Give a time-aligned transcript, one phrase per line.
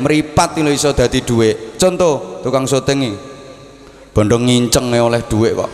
[0.00, 3.14] meripat lho iso dadi dhuwit contoh tukang syuting
[4.10, 5.70] bondo nginceng oleh dhuwit kok.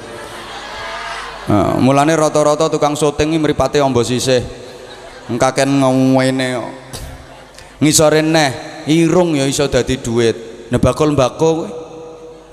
[1.47, 4.43] Nah, mulane rata-rata tukang syuting mripate ombo sisih.
[5.31, 6.71] Engkaken ngene kok.
[7.83, 8.51] Ngisore neh
[8.91, 10.37] irung ya iso dadi dhuwit
[10.67, 11.71] nah bakul mbako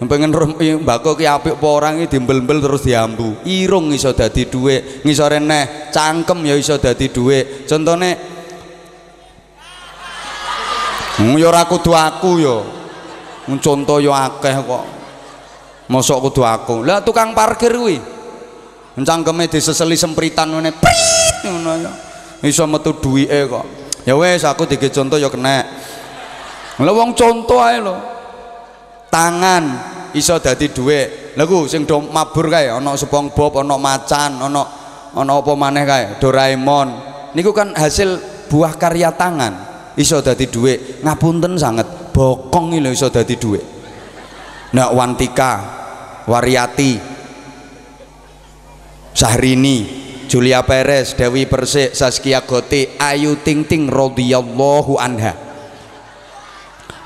[0.03, 0.35] pengen
[0.83, 3.39] mbako ki apik apa ora iki dimbel-mbel terus diambu.
[3.47, 8.32] Irung iso dadi dhuwit ngisore neh cangkem ya iso dadi dhuwit contone
[11.19, 12.57] hmm, ya ora kudu aku ya.
[13.59, 14.85] Contoh ya akeh kok.
[15.91, 16.75] Mosok kudu aku.
[16.87, 17.99] Lah tukang parkir kuwi.
[18.93, 21.91] Cangkeme diseseli sempritan ngene prit ngono ya.
[22.45, 23.65] Iso metu duwike kok.
[24.07, 25.65] Ya wes aku dikit contoh ya kena.
[26.79, 27.95] Lha wong contoh ae lho.
[29.09, 29.63] Tangan
[30.13, 34.61] iso dadi dhuwit lha ku sing do mabur kae ana SpongeBob ana macan ana
[35.13, 36.03] ana apa maneh kae?
[36.17, 36.87] Doraemon.
[37.33, 41.01] Niku kan hasil buah karya tangan iso dadi dhuwit.
[41.05, 42.13] Ngapunten sanget.
[42.13, 43.63] Bokong lho iso dadi dhuwit.
[44.73, 45.51] Nah Wantika
[46.25, 46.97] Wariati
[49.13, 55.37] Sahrini Julia Perez Dewi Persik Saskia Gotik Ayu Ting Ting radhiyallahu anha.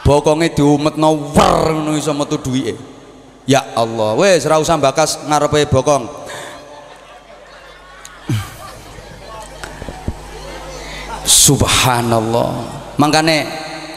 [0.07, 2.95] Bokonge diumetno wer ngono iso metu duwike
[3.47, 6.03] Ya Allah, wes ora bakas ngarepe bokong.
[11.23, 12.76] Subhanallah.
[12.97, 13.45] Mangkane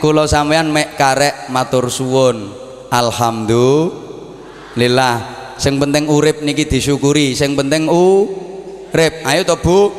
[0.01, 2.53] kula sampean mek karek matur suwun.
[2.93, 5.41] Alhamdulillah.
[5.61, 9.13] Sing penting urip niki disyukuri, sing penting urip.
[9.29, 9.93] Ayo to Bu.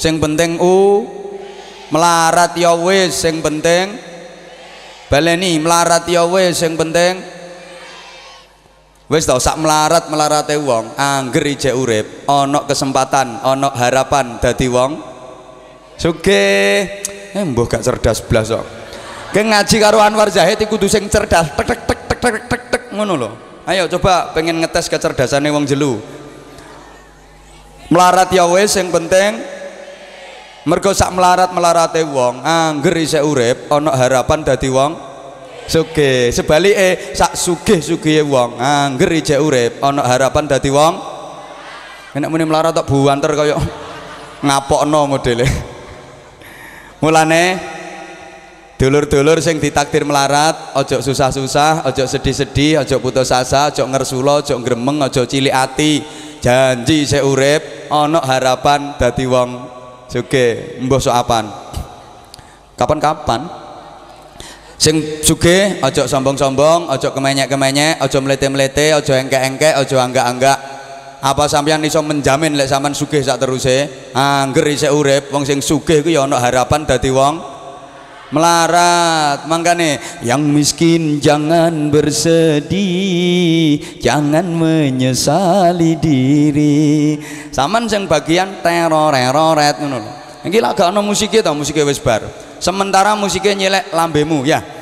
[0.00, 1.04] Sing penting u
[1.92, 4.00] melarat ya wis, sing penting
[5.12, 7.20] baleni melarat ya wis, sing penting
[9.10, 15.02] wis tau sak melarat melarate wong angger ijek urip ana kesempatan ana harapan dadi wong
[16.00, 17.04] sugih
[17.36, 18.64] eh mbuh gak cerdas blas kok.
[19.36, 21.52] Ngaji karo Anwar Zahid iku kudu sing cerdas.
[21.52, 23.30] Tek tek tek tek tek tek tek ngono lho.
[23.68, 26.00] Ayo coba pengen ngetes kecerdasane wong jelu.
[27.92, 29.38] Melarat ya wis sing penting
[30.66, 34.92] mergo sak melarat melarate wong angger isek urip ana harapan dadi wong
[35.66, 40.94] sugih sebalike sak sugih-sugihe wong angger ijek urip ana harapan dadi wong.
[42.10, 43.54] Enak muni melarat tok buanter kaya
[44.42, 45.69] ngapokno modele
[47.00, 47.58] mulane
[48.80, 55.04] dulur-dulur sing ditakdir melarat ojo susah-susah ojo sedih-sedih ojo putus asa ojo ngersula ojo gremeng
[55.04, 56.00] ojo cilik ati.
[56.40, 59.60] Janji urip ana harapan dadi wong
[60.08, 61.44] sugih mbah sok apan.
[62.80, 63.44] Kapan-kapan?
[64.80, 70.79] Sing sugih ojo sombong-sombong ojo kemenyek-kemenyek ojo melete-melete ojo engke-engke ojo angga-angga
[71.20, 74.08] apa sampeyan iso menjamin lek sampean sugih sak teruse?
[74.16, 75.28] Angger isih urip.
[75.28, 77.36] Wong sing sugih ku ya ana harapan dadi wong
[78.32, 79.44] melarat.
[79.44, 87.20] Makanya yang miskin jangan bersedih jangan menyesali diri.
[87.52, 90.12] Saman sing bagian teror teroret ngono lho.
[90.40, 92.24] Iki lak gak ana musike ta musike wis bar.
[92.64, 94.79] Sementara musiknya nyelek lambemu ya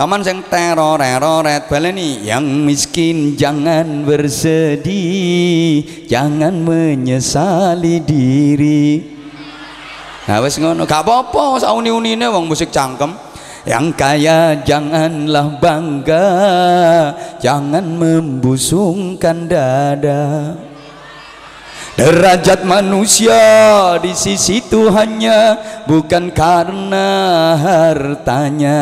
[0.00, 2.24] aman sing teror teroret baleni.
[2.24, 9.04] Yang miskin jangan bersedih jangan menyesali diri.
[10.24, 10.88] Nah wes ngono.
[10.88, 13.12] Gak apa-apa sauni-unine wong musik cangkem.
[13.68, 16.28] Yang kaya janganlah bangga
[17.44, 20.56] jangan membusungkan dada.
[22.00, 23.36] Derajat manusia
[24.00, 27.08] di sisi Tuhannya bukan karena
[27.60, 28.80] hartanya.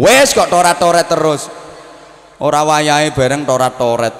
[0.00, 1.52] Wes kok torat-toret terus.
[2.40, 4.16] Ora wayahe bareng torat-toret.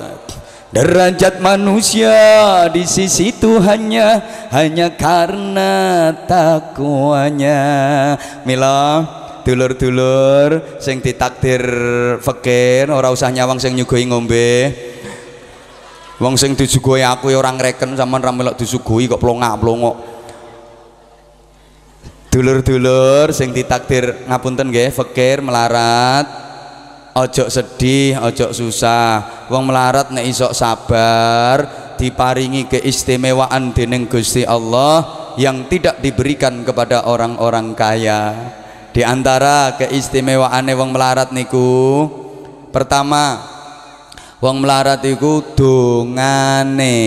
[0.72, 7.60] Derajat manusia di sisi Tuhannya hanya karena takwanya.
[8.48, 9.04] Mila
[9.42, 11.62] dulur-dulur sing ditakdir
[12.22, 14.70] fakir ora usah nyawang sing nyugoi ngombe
[16.22, 20.11] wong sing disuguhi aku ya orang reken sama ra melok disuguhi kok plongak-plongok
[22.32, 26.40] dulur-dulur sing ditakdir ngapunten nggih fakir melarat.
[27.12, 29.44] Ojo sedih ojo susah.
[29.52, 31.68] Wong melarat nek isok sabar
[32.00, 35.04] diparingi keistimewaan dening Gusti Allah
[35.36, 38.32] yang tidak diberikan kepada orang-orang kaya.
[38.96, 42.08] Di antara wong melarat niku
[42.72, 43.51] pertama
[44.42, 46.98] wong melarat iku dongane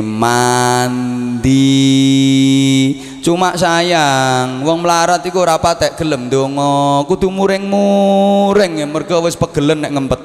[0.00, 1.52] mandi.
[3.20, 7.04] Cuma sayang wong melarat iku ora patek gelem donga.
[7.04, 10.20] Kudu muring-muring ya mergo wis pegelen nek ngempet.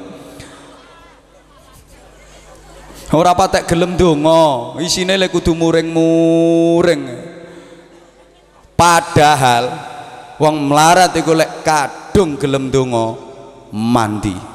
[3.12, 7.04] Ora patek gelem donga isine lek kudu muring-muring.
[8.80, 9.76] Padahal
[10.40, 13.12] wong melarat iku lek kadung gelem donga
[13.76, 14.55] mandi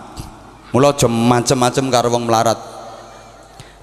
[0.70, 2.58] mula aja macem-macem karo wong melarat.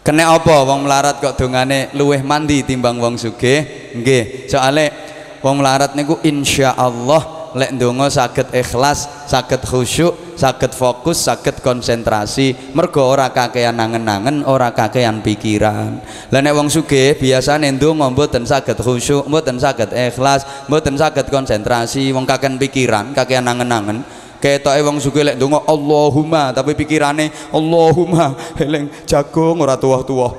[0.03, 3.91] Kena apa wong melarat kok dongane luweh mandi timbang wong sugih?
[3.91, 4.47] Nggih.
[4.47, 4.85] Soale
[5.43, 13.01] wong melarat niku insyaallah lek ndonga saged ikhlas saged khusyuk saged fokus saged konsentrasi mergo
[13.03, 15.99] ora kakean nangen-nangen ora kakean pikiran.
[16.31, 22.15] Lah nek wong sugih biasane ndonga mboten saged khusyuk mboten saged ikhlas mboten saged konsentrasi
[22.15, 24.07] wong kakean pikiran kakean nangen-nangen
[24.37, 30.33] ketoke wong sugih lek ndonga Allahumma tapi pikirane Allahumma eling jagung ora tuwa-tuwa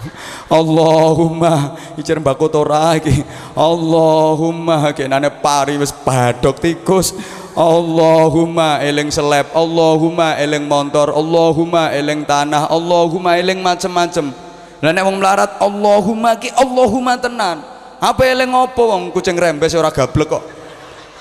[0.50, 3.22] Allahumma icer mbako tora iki.
[3.54, 7.14] Allahumma kenane pari wis badok tikus.
[7.54, 9.46] Allahumma eling seleb.
[9.54, 12.66] Allahumma eling motor Allahumma eling tanah.
[12.66, 14.34] Allahumma eling macem-macem.
[14.80, 17.62] Lah nek wong melarat Allahumma ki Allahumma tenan.
[18.00, 20.59] Apa eling opo wong kucing rembes ora gablek kok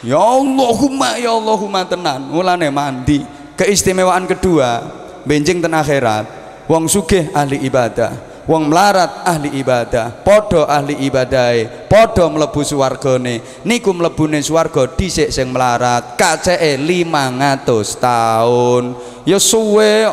[0.06, 2.30] ya Allahumma ya Allahumma tenan.
[2.30, 3.24] Mulane mandi.
[3.60, 4.84] Keistimewaan kedua
[5.28, 6.26] benjing ten akhirat.
[6.70, 8.30] Wong sugih ahli ibadah.
[8.50, 10.26] Wong melarat ahli ibadah.
[10.26, 13.66] Podo ahli ibadai podo mlebu swargane.
[13.66, 16.18] Niku mlebune swarga dhisik sing melarat.
[16.18, 18.84] Kaceke 500 tahun.
[19.26, 20.10] Ya suwe.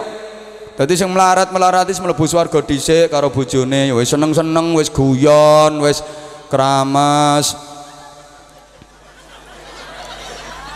[0.76, 3.88] Dadi sing melarat melaratis mlebu swarga dhisik karo bojone.
[3.88, 6.04] Ya wis seneng-seneng wis guyon wis
[6.52, 7.65] keramas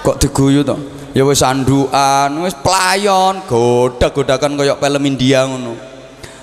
[0.00, 0.76] kok diguyu to
[1.12, 5.90] ya wis andukan wis pelayon godak-godakan koyo film India ngono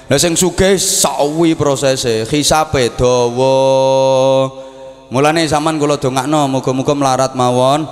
[0.08, 4.48] Lah sing sugih sawi prosese, hisabe dawa.
[5.12, 7.84] Mulane sampean kula dongakno muga-muga melarat mawon.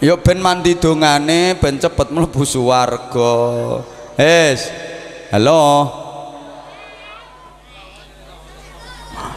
[0.00, 3.36] Ya ben mandi dongane ben cepet mlebu swarga.
[4.16, 4.72] Wis.
[5.28, 5.92] Halo.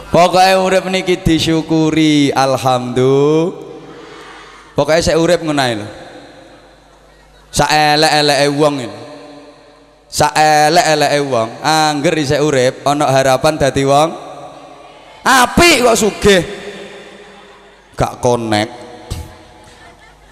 [0.08, 3.61] Pokoknya urip niki disyukuri alhamdulillah.
[4.72, 5.88] Pokoknya saya urip ngono ae lho.
[7.52, 8.98] Saelek-eleke wong ini.
[10.08, 14.08] Saelek-eleke wong angger isih urip ana harapan dadi wong
[15.20, 16.42] apik kok sugih.
[17.92, 18.68] Gak konek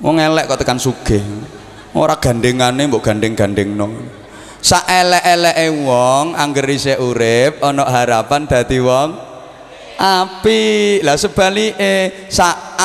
[0.01, 1.21] wong elek kok tekan sugih.
[1.93, 3.89] Ora gandengane mbok gandeng-gandengno.
[4.65, 9.13] Saelek-eleke wong angger isih urip ana harapan dadi wong
[10.01, 11.05] apik.
[11.05, 12.81] Lah sebalike sak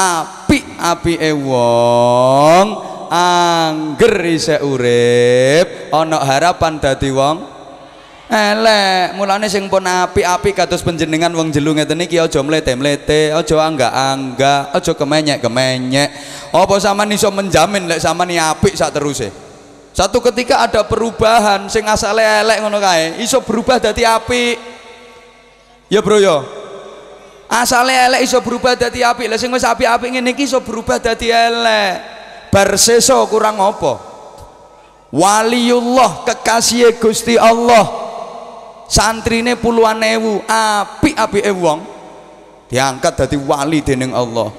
[0.56, 2.66] apik-apike wong
[3.12, 7.38] angger isih urip ana harapan dadi wong
[8.26, 9.14] elek.
[9.20, 14.92] Mulane sing pun apik-apik kados panjenengan wong jelu ngeten iki aja mlete-mlete aja angga-angga aja
[14.96, 16.10] kemenyek-kemenyek.
[16.56, 19.30] Apa sampean iso menjamin lek sampean apik sak teruse?
[19.96, 24.58] Satu ketika ada perubahan sing asale elek ngono kae iso berubah dadi apik.
[25.88, 26.65] Ya bro ya
[27.50, 29.30] asale elek iso berubah dadi apik.
[29.30, 31.94] Lah sing wis apik-apik ngene iki iso berubah dadi elek.
[32.50, 34.00] Barseso kurang apa?
[35.12, 38.06] Waliullah kekasih Gusti Allah.
[38.86, 40.44] Santrine puluhan ewu.
[40.46, 41.80] Api-api wong
[42.70, 44.50] diangkat dari wali dening Allah.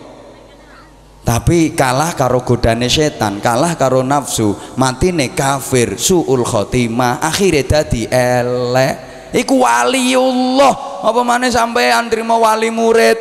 [1.27, 9.06] Tapi kalah karo godane setan kalah karo nafsu matine kafir suul khotimah akhirnya dadi elek
[9.35, 13.19] iku waliullah apa mana sampai antrimo wali murid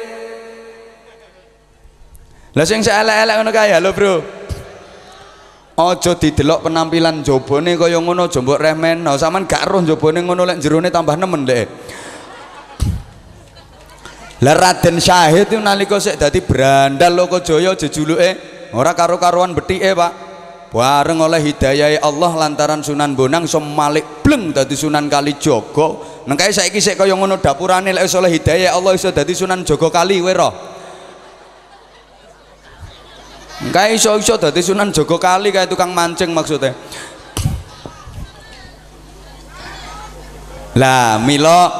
[2.55, 4.15] lah sing elek-elek ngono kae lho bro
[5.75, 9.19] Aja didelok penampilan jabone kaya ngono aja mbok remeno.
[9.19, 11.67] Saman gak roh jabone ngono lek jerone tambah nemen dek.
[14.39, 18.29] Lah Raden Syahid itu nalika sik dadi brandal Lokajaya jejuluke
[18.71, 20.13] ora karo-karuan betike, Pak.
[20.71, 23.59] Bareng oleh hidayah Allah lantaran Sunan Bonang iso
[24.25, 25.87] bleng dadi Sunan Kalijaga.
[26.25, 29.61] Nang kae saiki sik kaya ngono dapurane lek iso oleh hidayah Allah iso dadi Sunan
[29.61, 30.53] Jogokali kowe roh.
[33.55, 36.75] Kayak iso-iso dadi Sunan Jogo Kali kayak tukang mancing maksudnya.
[40.75, 41.71] Lah milo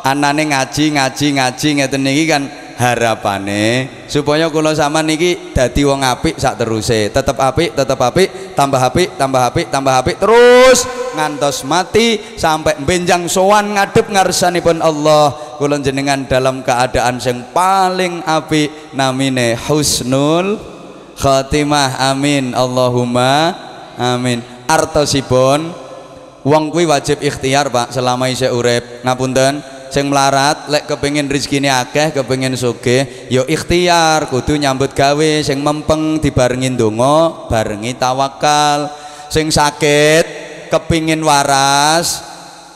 [0.00, 2.42] anane ngaji ngaji ngaji ngeten niki kan
[2.80, 7.12] harapane supaya kula sama niki dadi wong apik sak teruse.
[7.12, 13.28] Tetep apik tetep apik tambah apik tambah apik tambah apik terus ngantos mati sampai benjang
[13.28, 15.36] sowan ngadep ngarsanipun Allah.
[15.60, 20.56] Kula jenengan dalam keadaan yang paling apik namine husnul
[21.20, 22.00] khatimah.
[22.08, 22.56] Amin.
[22.56, 23.52] Allahumma
[24.00, 24.40] amin.
[24.64, 25.68] Artosipun
[26.48, 29.04] wong kuwi wajib ikhtiar Pak selama isih urip.
[29.04, 35.60] Ngapunten sing melarat lek kepengin rezekine akeh kepengin sugih ya ikhtiar kudu nyambut gawe sing
[35.60, 38.88] mempeng dibarengi donga barengi tawakal.
[39.30, 40.26] Sing sakit
[40.74, 42.29] kepingin waras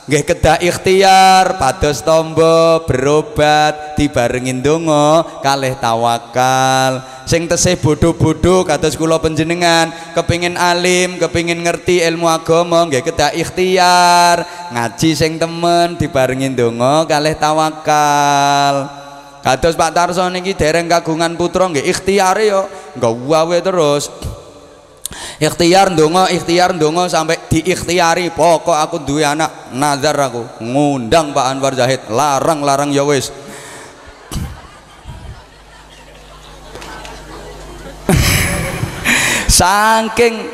[0.05, 7.01] nggih kedah ikhtiar pados tombo berobat dibarengin donga kalih tawakal.
[7.25, 14.45] Sing tesih bodho-bodho kados kula kepingin alim kepingin ngerti ilmu agama nggih kedah ikhtiar.
[14.77, 19.05] Ngaji sing temen dibarengin donga kalih tawakal.
[19.41, 22.69] Kados Pak Tarso niki dereng kagungan putra nggih ikhtiare yo.
[22.97, 24.09] Nggawe terus
[25.42, 28.30] ikhtiar ndonga ikhtiar ndonga sampai diikhtiari.
[28.30, 30.47] Pokok aku duwe anak nazar aku.
[30.62, 32.00] Ngundang Pak Anwar Zahid.
[32.09, 33.35] Larang-larang ya wis.
[39.61, 40.47] Saking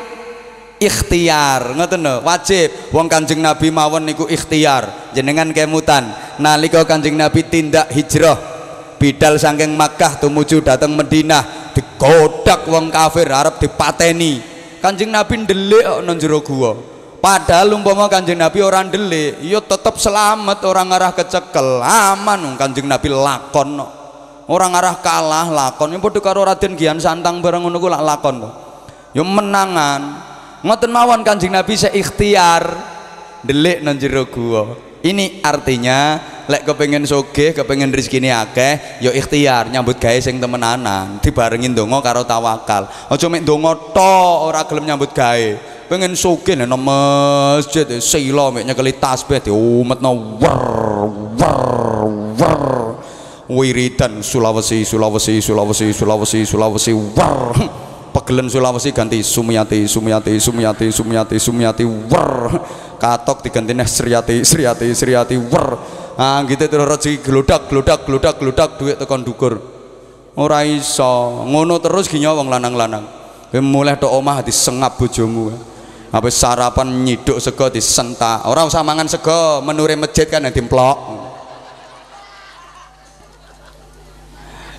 [0.81, 2.21] ikhtiar ngoten lho.
[2.25, 2.71] Wajib.
[2.91, 5.13] Wong Kanjeng Nabi mawon niku ikhtiar.
[5.13, 6.09] Jenengan kemutan.
[6.41, 8.51] Nalika Kanjeng Nabi tindak hijrah
[9.01, 14.50] bidal saking Makkah tumuju dateng Madinah digodak wong kafir arep dipateni
[14.81, 16.73] Kanjeng Nabi ndelik nang jero gua.
[17.21, 23.13] Padahal umpama Kanjeng Nabi orang ndelik, ya tetep selamat orang arah kecekel, aman Kanjeng Nabi
[23.13, 23.77] lakon.
[24.49, 25.93] Orang arah kalah lakon.
[25.93, 28.41] Ya padha karo Raden Gian Santang bareng ngono ku lak lakon.
[29.13, 30.01] Ya menangan.
[30.65, 32.65] Ngoten mawon Kanjeng Nabi seikhtiar
[33.45, 34.90] ndelik nang jero gua.
[35.01, 40.37] Ini artinya lek kepengen soge, kepengen rezeki ini akeh, yo ya ikhtiar nyambut gawe sing
[40.37, 42.85] temenanan, dibarengin dongo karo tawakal.
[43.09, 44.13] Aja mek dongo to
[44.45, 45.47] ora gelem nyambut gawe.
[45.89, 50.63] Pengen soge nang masjid sila mek nyekeli tasbih diumetno wer
[51.33, 51.61] wer
[52.37, 52.61] wer.
[53.49, 57.41] Wiridan Sulawesi Sulawesi Sulawesi Sulawesi Sulawesi wer.
[58.11, 62.31] Pegelen Sulawesi ganti Sumiati Sumiati Sumiati Sumiati Sumiati wer
[63.01, 65.67] katok diganti nih Sriati Sriati Sriati wer.
[66.21, 69.57] Ah gitu terus rezeki geludak geludak geludak geludak duit tekan dukur.
[70.37, 71.41] Ora iso.
[71.49, 73.01] Ngono terus ginya wong lanang-lanang.
[73.57, 75.49] Mulai tok omah disengap bojomu.
[76.13, 78.45] Apa sarapan nyiduk sego disentak.
[78.45, 80.97] Orang usah mangan sego menure masjid kan yang dimplok.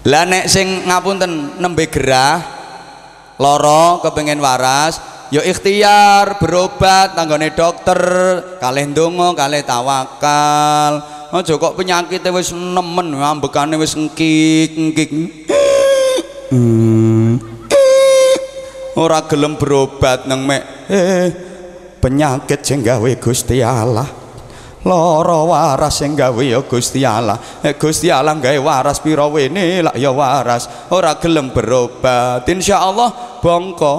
[0.07, 2.43] Lah sing ngapunten nembe gerah
[3.38, 4.99] loro kepengen waras
[5.32, 7.98] ya ikhtiar berobat tanggane dokter
[8.60, 11.00] kalih ndonga kalih tawakal.
[11.32, 15.08] Aja kok penyakitnya wis nemen ambekane wis engkik engkik
[19.00, 20.60] ora gelem berobat nang mek
[20.92, 21.32] eh,
[22.04, 24.20] penyakit sing gawe Gusti Allah.
[24.84, 27.40] Lara waras sing gawe ya Gusti Allah.
[27.64, 30.68] Eh, Gusti Allah gawe waras pira wene lak ya waras.
[30.92, 32.44] Ora gelem berobat.
[32.44, 33.94] Insyaallah bongko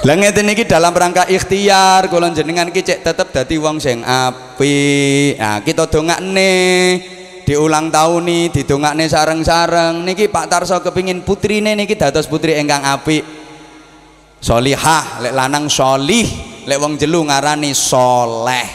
[0.00, 5.36] Lah ngeten iki dalam rangka ikhtiar kula jenengan iki cek tetep dadi wong sing apik.
[5.36, 6.52] Nah, kita dongakne
[7.44, 12.80] di ulang tahun nih didongakne sareng-sareng niki Pak Tarso kepingin putrine niki dados putri ingkang
[12.80, 13.20] apik.
[14.40, 16.24] Solihah, lek lanang solih,
[16.64, 18.68] lek wong jelu ngarani soleh.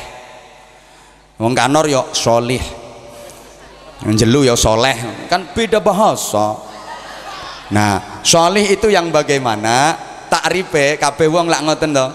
[1.41, 2.61] Wong kanor yo solih.
[4.05, 6.53] Wong jelu yo soleh, kan beda bahasa.
[7.73, 10.13] Nah, solih itu yang bagaimana?
[10.27, 12.07] Takrife kabeh wong lak ngoten to.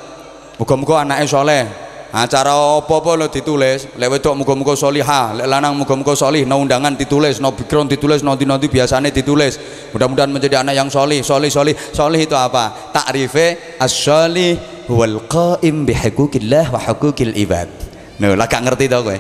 [0.61, 1.91] Muga-muga anake saleh.
[2.11, 2.51] Acara
[2.83, 7.55] apa-apa lo ditulis, lek wedok muga-muga salihah, lek lanang muga-muga salih, no undangan ditulis, no
[7.55, 9.55] background ditulis, no nanti biasanya ditulis.
[9.95, 11.71] Mudah-mudahan menjadi anak yang salih, salih, salih.
[11.95, 12.91] Salih itu apa?
[12.91, 14.59] Takrife as-salih
[14.91, 17.71] wal qaim bihuquqillah wa huquqil ibad.
[18.19, 19.17] Nih, lah gak ngerti to kowe.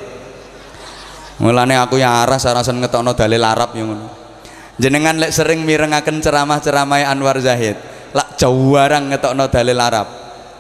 [1.47, 4.07] Mulane aku ya aras arasan ngetokno dalil Arab yang ngono.
[4.83, 7.79] Jenengan lek sering mirengaken ceramah-ceramah Anwar Zahid
[8.15, 10.09] lak jawarang ngetokno dalil Arab.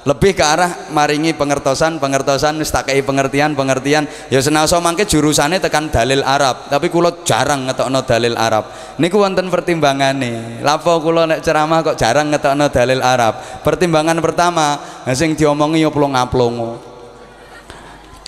[0.01, 4.09] Lebih ke arah maringi pengertosan pengertosan wis tak pengertian pengertian.
[4.33, 6.73] Ya senaso mangke jurusane tekan dalil Arab.
[6.73, 8.97] Tapi kulo jarang ngetokno dalil Arab.
[8.97, 10.65] Niku wonten pertimbangane.
[10.65, 13.61] Lapo kulo nek ceramah kok jarang ngetokno dalil Arab?
[13.61, 14.81] Pertimbangan pertama
[15.13, 16.91] sing diomongi ya plong aplongo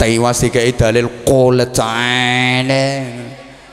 [0.03, 1.07] tewas dikai dalil
[1.71, 2.87] ta'ala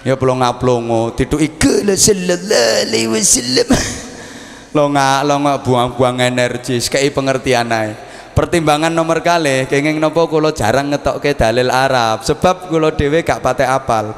[0.06, 3.65] ya plong aplongo dituki qala sallallahu alaihi wasallam
[4.73, 8.09] lo nggak lo nggak buang-buang energi kayak pengertian aja
[8.39, 13.43] pertimbangan nomor kali kenging nopo kulo jarang ngetok ke dalil Arab sebab kulo dewe gak
[13.43, 14.15] pate apal.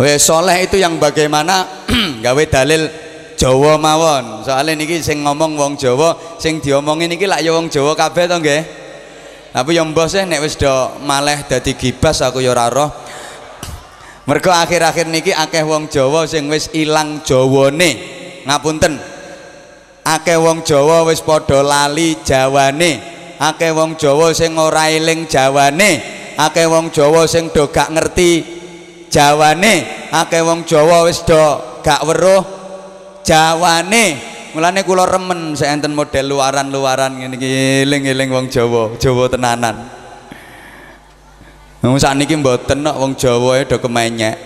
[0.00, 1.84] Weh soleh itu yang bagaimana?
[2.24, 2.88] Gawe dalil
[3.36, 4.40] Jawa mawon.
[4.40, 8.40] Soalnya niki sing ngomong wong Jawa sing diomongin niki lak ya wong Jawa kabeh to
[8.40, 8.62] nggih?
[9.52, 10.72] Tapi yang bos nek wis do
[11.04, 12.56] maleh dadi gibas aku ya
[14.28, 17.90] mergo akhir-akhir niki akeh wong Jawa sing wis ilang Jawane.
[18.44, 18.96] Ngapunten.
[20.04, 23.00] Akeh wong Jawa wis padha lali Jawane.
[23.40, 26.00] Akeh wong Jawa sing ora eling Jawane.
[26.36, 28.44] Akeh wong Jawa sing do gak ngerti
[29.12, 30.08] Jawane.
[30.12, 31.40] Akeh wong Jawa wis do
[31.84, 32.44] gak weruh
[33.24, 34.16] Jawane.
[34.50, 37.50] Mulane kula remen saya enten model luaran-luaran ngene iki
[37.86, 39.99] eling-eling wong Jawa, Jawa tenanan.
[41.80, 44.36] Wong sakniki mboten kok wong Jawa do kemenyek.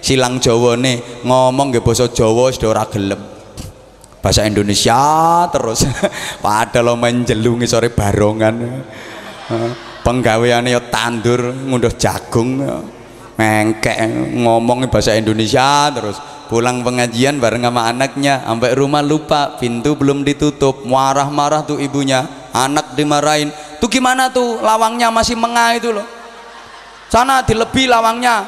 [0.00, 3.20] Silang Jawane ngomong nggih basa Jawa wis ora gelem.
[4.24, 5.84] Bahasa Indonesia terus.
[6.44, 8.88] Padahal main jelu ngisore barongan.
[10.00, 12.64] Penggaweane ya tandur ngunduh jagung.
[13.36, 13.98] Mengkek
[14.40, 16.16] ngomong bahasa Indonesia terus
[16.48, 22.98] pulang pengajian bareng sama anaknya sampai rumah lupa pintu belum ditutup marah-marah tuh ibunya anak
[22.98, 26.17] dimarahin tuh gimana tuh lawangnya masih mengah itu loh
[27.08, 28.44] sana dilebih lawangnya.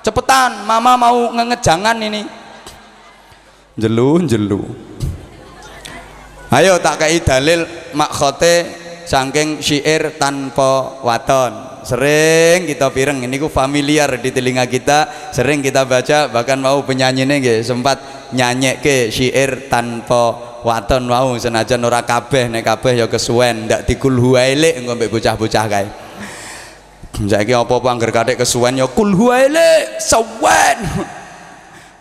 [0.00, 2.22] Cepetan mama mau ngejangan ini.
[3.76, 4.62] Jelu jelu.
[6.46, 8.70] Ayo tak kayak dalil makhote
[9.04, 11.82] saking syair tanpa waton.
[11.82, 15.30] Sering kita pireng ini ku familiar di telinga kita.
[15.34, 21.10] Sering kita baca bahkan mau penyanyinya nggih sempat nyanyi ke syair tanpa waton.
[21.10, 26.05] Mau senajan ora kabeh nek kabeh ya kesuwen ndak dikulhu elek engko mbek bocah-bocah kae
[27.24, 30.78] saiki apa-apa angger kathik kesuwen ya kulhu elek sawen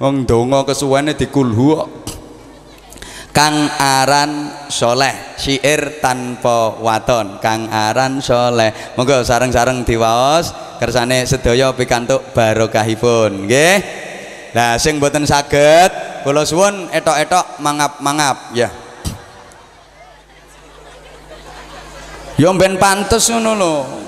[0.04, 1.88] wong donga kesuwene dikulhu
[3.36, 7.44] Kang Aran Soleh syair tanpa waton.
[7.44, 8.72] Kang Aran Soleh.
[8.96, 13.76] Monggo sareng-sareng diwaos kersane sedaya pikantuk barokahipun nggih.
[14.56, 18.72] Nah sing boten saged kula suwun etok-etok mangap-mangap ya.
[22.40, 24.05] Yo ben pantes ngono lho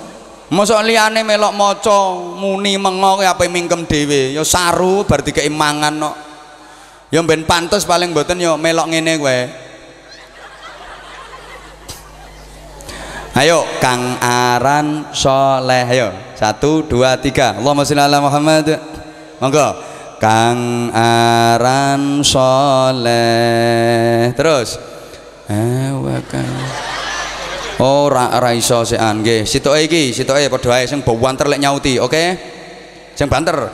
[0.48, 4.32] Mosok liyane melok maca muni mengo apa mingkem dhewe.
[4.32, 6.12] Ya saru bar dikeki mangan kok no.
[7.12, 9.40] ya ben pantes paling mboten ya melok ngene kowe.
[13.38, 15.84] Ayo Kang Aran Soleh.
[15.84, 17.60] Ayo satu dua tiga.
[17.60, 18.80] Allahumma sholli ala Muhammad.
[19.44, 19.68] Monggo.
[20.18, 23.14] Kang Aran Soleh.
[24.34, 24.80] Terus.
[25.48, 26.97] Awakal
[27.78, 29.46] Oh ra ra iso sekan nggih.
[29.46, 32.10] Sitoke iki, sitoke padha ae sing banter lek nyauti, oke?
[32.10, 32.28] Okay?
[33.14, 33.70] Sing banter.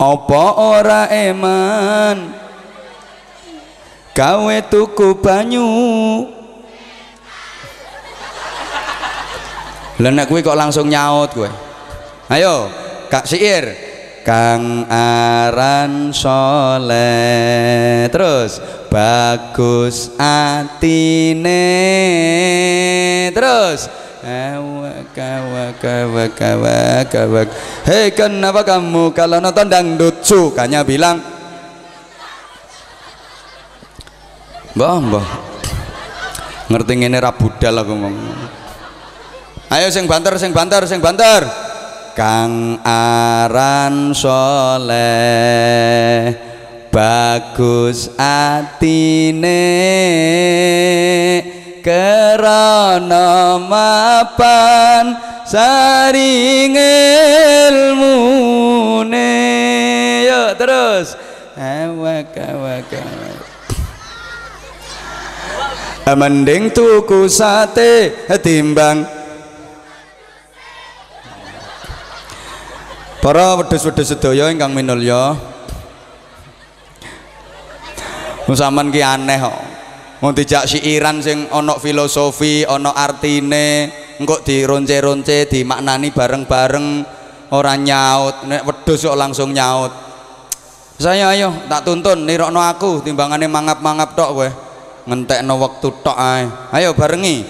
[0.00, 2.32] Apa ora eman
[4.12, 5.70] gawe tuku banyu
[10.02, 11.46] Lah nek kuwi kok langsung nyaut kowe.
[12.26, 12.66] Ayo,
[13.06, 13.92] Kak Siir.
[14.26, 16.90] Kang Aran Soleh.
[18.10, 18.58] Terus
[18.92, 21.64] bagus atine.
[23.32, 23.88] Terus
[27.82, 31.18] Hei kenapa kamu kalau nonton dangdut sukanya bilang
[34.72, 35.28] Mbah, mbah.
[36.72, 38.48] Ngerti ngene ra budal aku ngomong.
[39.68, 41.44] Ayo sing banter, sing banter, sing banter.
[42.16, 45.02] Kang Aran Soleh
[46.92, 49.64] bagus atine
[51.80, 55.16] kerana mapan
[55.48, 56.76] saring
[57.64, 59.32] ilmune
[60.28, 61.16] yuk terus.
[61.56, 63.40] Awak awak awak.
[66.12, 68.12] Mending tuku sate
[68.44, 69.08] timbang.
[73.22, 75.51] Para wedhus-wedhus sedaya ingkang minulya
[78.46, 79.58] Musaman ki aneh kok.
[80.22, 83.90] Mau dijak siiran sing ana filosofi ana artine.
[84.22, 86.86] Engko dironce-ronce dimaknani bareng-bareng
[87.50, 88.46] ora nyaut.
[88.46, 89.90] Nek wedhus kok langsung nyaut.
[91.02, 94.48] Saya ayo tak tuntun nirokno aku timbangane mangap-mangap tok kowe.
[95.10, 96.46] Ngentekno wektu tok ae.
[96.70, 97.42] Ayo barengi.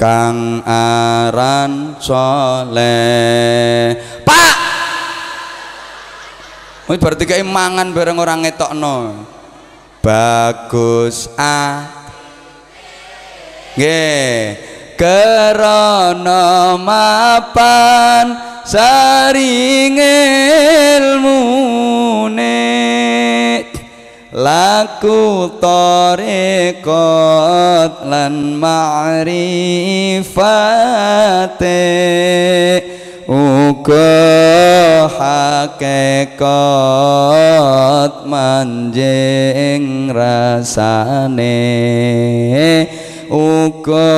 [0.00, 3.94] Kang Aran Soleh.
[4.24, 4.56] Pak!
[6.88, 8.96] Wis berarti kayak mangan bareng orang ngetokno
[10.04, 12.04] bagus ah
[13.74, 14.54] Nggih.
[14.94, 19.98] Kerana mapan saring
[20.94, 22.54] ilmune.
[24.30, 26.86] Laku tarekot
[28.06, 29.34] lan ma'rifate
[33.24, 36.44] uga hakikat
[38.28, 41.56] manjing rasane.
[43.32, 44.12] Uga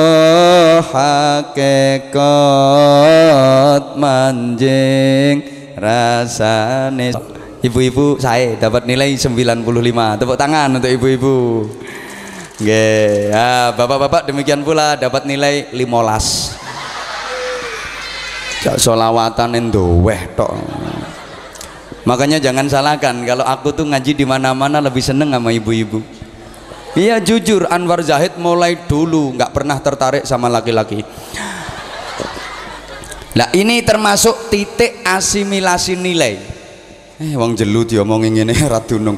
[0.83, 2.15] hakikat
[3.95, 5.43] manjing
[5.79, 7.15] rasane.
[7.63, 11.65] Ibu-ibu saya dapat nilai 95 tepuk tangan untuk ibu-ibu.
[12.57, 16.66] Nggih, ya, bapak-bapak demikian pula dapat nilai 15.
[18.67, 20.51] Jak solawatan endoweh tok.
[22.03, 26.03] Makanya jangan salahkan kalau aku tuh ngaji di mana-mana lebih seneng sama ibu-ibu.
[26.97, 31.05] iya jujur Anwar Zahid mulai dulu nggak pernah tertarik sama laki-laki
[33.37, 36.41] nah ini termasuk titik asimilasi nilai
[37.21, 39.15] eh wong jelu diomongin ini radunung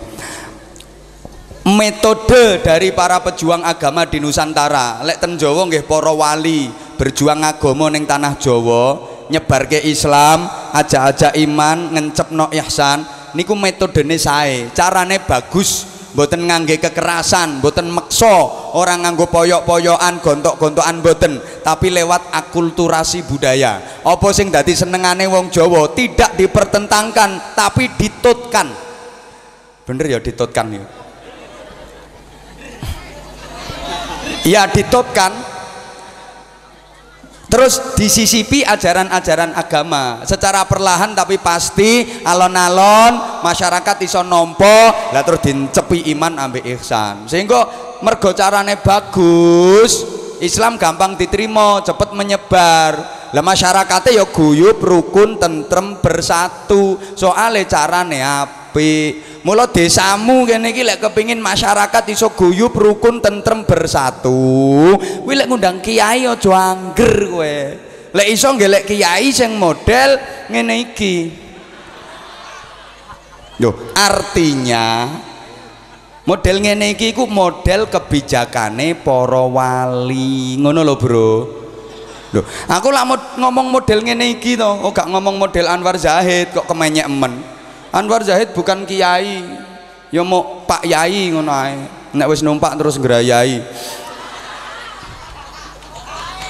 [1.64, 6.68] metode dari para pejuang agama di Nusantara lek ten Jawa nggih para wali
[7.00, 13.06] berjuang agama ning tanah Jawa nyebar ke Islam aja-aja iman ngencepno ihsan
[13.38, 14.74] niku metodene sae.
[14.74, 23.24] Carane bagus mboten ngangge kekerasan mboten meksa orang nganggo poyok-poyokan gontok-gontokan mboten tapi lewat akulturasi
[23.30, 24.02] budaya.
[24.02, 25.94] Apa sing dadi senengane wong Jawa?
[25.94, 28.68] Tidak dipertentangkan tapi ditutkan.
[29.86, 30.86] Bener ya ditutkan ya?
[34.48, 35.49] Ya ditutkan
[37.50, 40.22] Terus disisipi ajaran-ajaran agama.
[40.22, 44.70] Secara perlahan tapi pasti alon-alon masyarakat iso nompo
[45.10, 47.26] lah terus dincepi iman ambek ihsan.
[47.26, 47.66] Sehingga
[48.06, 50.06] mergo carane bagus
[50.46, 53.18] Islam gampang diterima cepet menyebar.
[53.30, 57.02] Lah masyarakatnya ya guyup rukun tentrem bersatu.
[57.18, 58.22] Soalnya carane
[58.80, 64.96] api mula desamu kene iki lek kepengin masyarakat iso guyub rukun tentrem bersatu
[65.28, 67.56] kuwi lek ngundang kiai aja angger kowe
[68.16, 70.16] lek iso ngelek kiai sing model
[70.48, 71.16] ngene iki
[73.60, 75.12] Yo, artinya
[76.24, 80.56] model ngene iki ku model kebijakane para wali.
[80.56, 81.32] Ngono lho, Bro.
[82.32, 87.59] Loh, aku lak ngomong model ngene iki to, ngomong model Anwar Zahid kok kemenyek emen.
[87.90, 89.42] Anwar Zahid bukan kiai
[90.14, 91.78] ya mau Pak Yai ngono ae
[92.30, 93.62] wis numpak terus ngrayai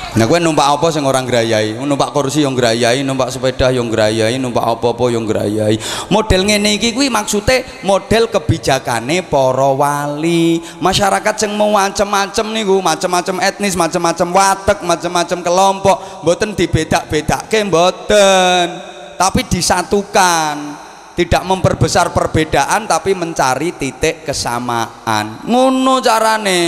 [0.10, 1.78] Nah, gue numpak apa sing orang ngrayai?
[1.86, 5.78] Numpak kursi yang ngrayai, numpak sepeda yang ngrayai, numpak apa-apa yang ngrayai.
[6.10, 10.66] Model ngene iki kuwi maksude model kebijakane para wali.
[10.82, 18.66] Masyarakat sing mau macem-macem niku, macem-macem etnis, macem-macem watek, macem-macem kelompok, mboten dibedak-bedake mboten.
[19.14, 20.79] Tapi disatukan
[21.20, 25.44] tidak memperbesar perbedaan tapi mencari titik kesamaan.
[25.44, 26.64] Ngono carane.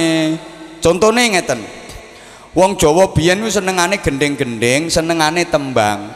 [0.83, 1.63] Contohnya ngeten.
[2.51, 6.11] Wong Jawa biyen senengane gendeng-gendeng senengane tembang.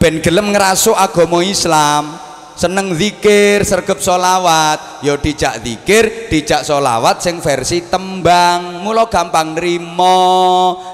[0.00, 2.16] Ben gelem ngerasuk agama Islam.
[2.56, 8.80] Seneng zikir sergep solawat yo ya dijak zikir dijak solawat sing versi tembang.
[8.80, 10.24] Mula gampang nrimo.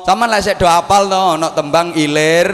[0.03, 2.51] Sama lah sik do apal to ana tembang ilir.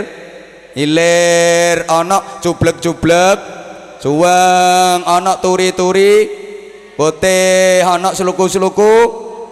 [0.77, 3.65] Ilir ana cublek-cublek
[4.01, 6.29] suweng ana turi-turi
[6.97, 8.93] putih ana seluku-seluku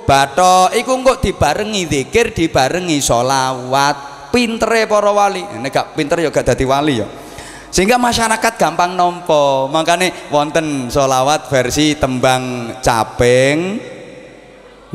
[0.09, 0.72] bathok.
[0.76, 5.44] Iku kok dibarengi zikir dibarengi sholawat pintere para wali.
[5.61, 7.09] Nek gak pinter ya gak dadi wali ya.
[7.74, 13.83] Sehingga masyarakat gampang nompo makanya wonten sholawat versi tembang caping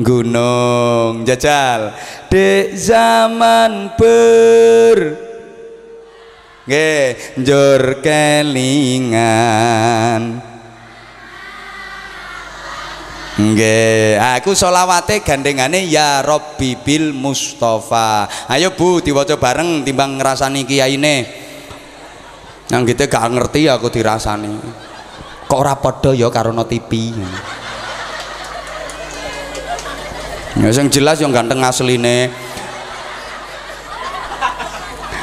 [0.00, 1.92] gunung jajal.
[2.32, 5.29] Di zaman ber
[6.70, 9.02] nggih njur kelingan.
[13.40, 18.30] Nggih aku selawate gandengane ya Robbi bil Mustafa.
[18.46, 21.26] Ayo Bu diwaca bareng timbang ngrasani kiyaine.
[22.70, 24.54] Nang gitu gak ngerti aku dirasani.
[25.50, 26.62] Kok ora padha ya karo no
[30.60, 32.30] ya jelas yang ganteng asline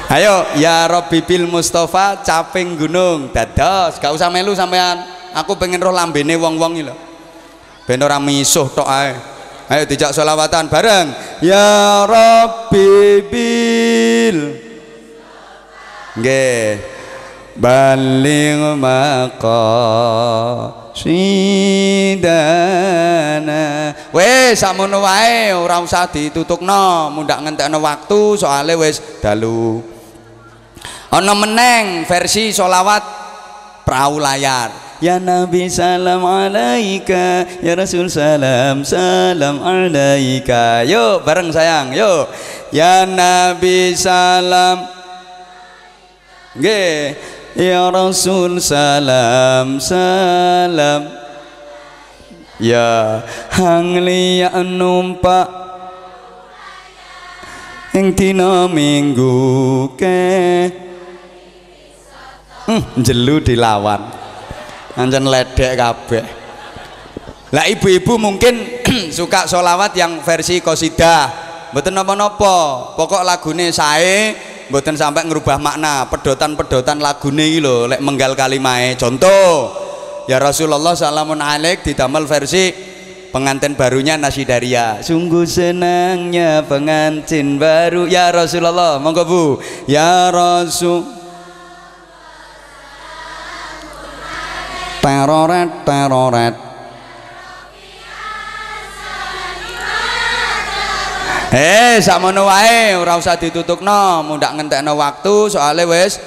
[0.08, 3.32] ayo ya Robi bil Mustafa caping gunung.
[3.32, 5.04] Dados gak usah melu sampean.
[5.36, 6.96] Aku pengen roh lambene wong-wong iki lho.
[7.86, 9.14] Ben ora misuh tok ae.
[9.68, 11.12] Ayo dijak selawatan bareng.
[11.44, 14.38] Ya Robi bil.
[16.18, 16.98] Nggih.
[17.58, 18.78] Baling
[20.94, 22.38] sidana
[24.14, 27.10] wes samono wae ora usah ditutukno.
[27.14, 29.97] Mundak ngentekno waktu soalnya wes dalu
[31.12, 33.04] ana meneng versi solawat
[33.88, 34.88] perahu layar.
[34.98, 37.46] Ya Nabi salam alaika.
[37.62, 40.82] Ya Rasul salam salam alaika.
[40.84, 42.28] Yuk bareng sayang yuk
[42.74, 44.90] Ya Nabi salam.
[46.58, 47.14] Nggih.
[47.58, 51.08] Ya Rasul salam salam.
[52.58, 53.22] Ya
[53.54, 55.46] hang liya numpak.
[57.94, 60.70] Ing dina minggu ke
[62.68, 64.02] hmm, jelu dilawan.
[64.98, 66.26] Ancen ledek kabeh.
[67.56, 68.84] Lah ibu-ibu mungkin
[69.18, 71.32] suka solawat yang versi kosidah
[71.72, 72.92] mboten napa-napa.
[73.00, 74.36] Pokok lagune sae
[74.68, 76.12] mboten sampai ngerubah makna.
[76.12, 79.72] Pedotan-pedotan lagune iki lho lek menggal kalimahe contoh
[80.28, 82.76] ya Rasulullah salamun alaik didamel versi
[83.32, 88.12] pengantin barunya nasi daria sungguh senangnya pengantin baru.
[88.12, 89.44] Ya Rasulullah monggo Bu.
[89.88, 91.17] Ya Rasul
[95.02, 96.56] teroret teroret
[101.48, 106.20] Eh, sakmono wae ora usah ditutukno, mundak ngentekno waktu soalnya wis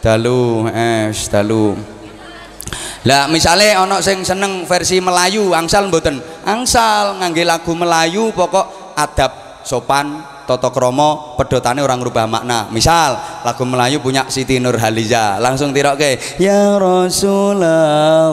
[0.00, 1.76] dalu, eh dalu.
[3.04, 6.18] Lah misale ana sing seneng versi Melayu, angsal mboten?
[6.48, 10.16] Angsal ngangge lagu Melayu pokok adab sopan
[10.48, 12.72] toto kromo pedotane orang rubah makna.
[12.72, 18.32] Misal lagu Melayu punya Siti Nurhaliza langsung tiroke ya Rasulullah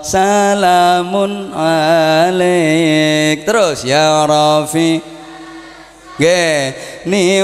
[0.00, 3.44] salamun alaik.
[3.44, 5.20] Terus ya Rafi
[7.04, 7.40] ni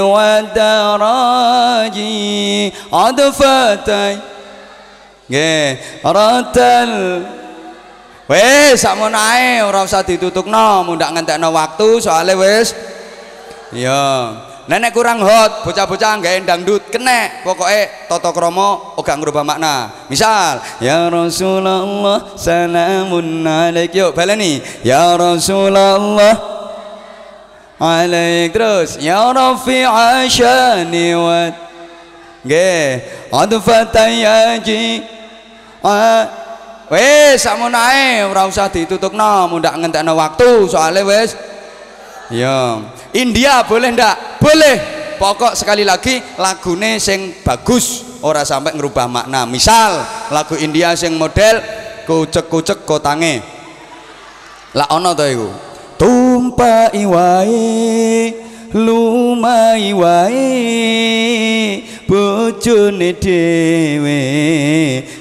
[2.89, 4.13] adfatai.
[5.27, 6.91] Ge ratal.
[8.27, 12.75] Wes sakmono ae ora usah ditutukno mundak ngentekno waktu soalnya wes
[13.71, 14.35] iya.
[14.67, 19.87] Nenek kurang hot bocah-bocah nggak dangdut kene pokoknya toto kromo oga ngerubah makna.
[20.11, 23.95] Misal ya Rasulullah salamun alaik.
[23.95, 24.59] Yuk baleni.
[24.83, 26.35] Ya Rasulullah
[27.79, 28.51] alaik.
[28.51, 31.47] Terus ya Rafi asyani wa
[32.43, 34.83] nggih adfatayaji
[36.91, 41.35] wes sakmono ae ora usah ditutukno mundak ngentekno waktu soalnya wes
[42.31, 42.81] ya.
[43.15, 44.41] India boleh ndak?
[44.41, 44.75] Boleh.
[45.17, 49.49] Pokok sekali lagi lagune sing bagus ora sampai ngerubah makna.
[49.49, 49.97] Misal
[50.29, 51.57] lagu India sing model
[52.05, 53.41] kucek-kucek kotange.
[54.77, 55.49] Lah ono to iku?
[55.97, 58.29] Tumpai wae
[58.77, 60.49] lumai wae
[62.05, 64.21] bojone dhewe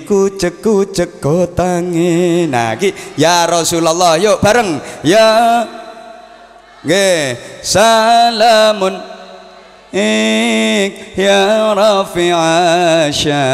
[0.04, 2.44] kucek-kucek kotange.
[2.52, 4.76] Nah iki ya Rasulullah yuk bareng.
[5.00, 5.64] Ya
[6.84, 9.00] nggih salamun
[9.94, 13.44] ik ya rafi'asya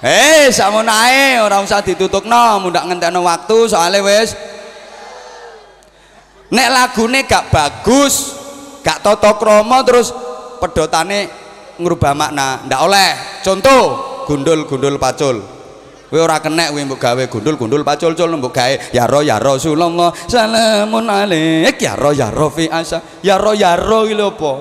[0.00, 4.32] Eh, sakmono ae ora usah ditutukno, mundak ngentekno waktu soalnya wis
[6.48, 8.32] nek lagune gak bagus,
[8.80, 10.08] gak tata krama terus
[10.56, 11.28] pedotane
[11.76, 13.10] ngrubah makna, ndak oleh.
[13.44, 13.82] Contoh,
[14.24, 15.59] gundul-gundul pacul.
[16.10, 21.06] Kowe ora kenek kowe mbok gawe gundul-gundul pacul-cul mbok gawe ya ro ya Rasulullah salamun
[21.06, 22.98] alaik ya ro ya Rafi asa.
[23.22, 24.52] Ya ro ya ro iki lho apa?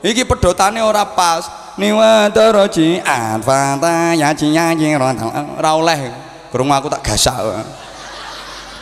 [0.00, 1.68] Iki pedotane ora pas.
[1.76, 6.00] Niwa taraji anfata ya ciya ora oleh.
[6.48, 7.36] Krungu aku tak gasak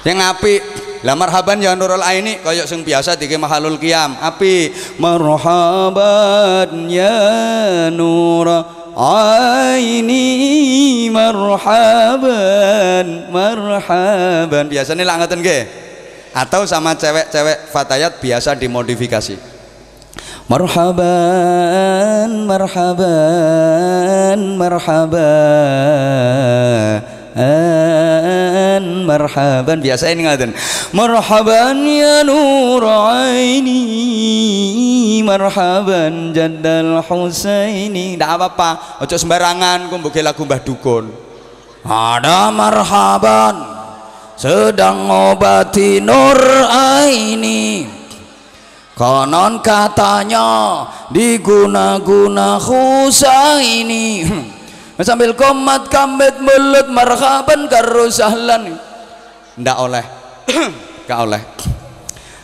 [0.06, 0.62] yang apik.
[1.04, 4.16] Lah marhaban ya nurul aini kaya sing biasa dike mahalul qiyam.
[4.22, 8.48] Api marhaban ya nur
[8.96, 10.24] aini
[11.10, 12.26] marhaban
[13.30, 14.64] marhaban.
[14.70, 15.66] Biasanya lah ngoten nggih?
[16.34, 19.38] Atau sama cewek-cewek fatayat biasa dimodifikasi.
[20.50, 25.14] Marhaban marhaban marhaban
[29.04, 29.82] marhaban.
[29.82, 30.54] Biasa ini ngaten.
[30.94, 33.82] Marhaban ya nur aini
[35.26, 38.14] marhaban jaddal husaini.
[38.14, 38.70] Ndak apa-apa
[39.02, 41.10] ojo sembarangan ku mbok lagu Mbah Dukun.
[41.84, 43.56] Ada marhaban
[44.38, 46.38] sedang ngobati nur
[46.70, 47.86] aini.
[48.94, 54.22] Konon katanya diguna-guna husaini
[55.02, 58.78] sambil komat kambet mulut marhaban karo sahlan.
[59.58, 60.04] Ndak oleh.
[61.10, 61.42] Gak oleh.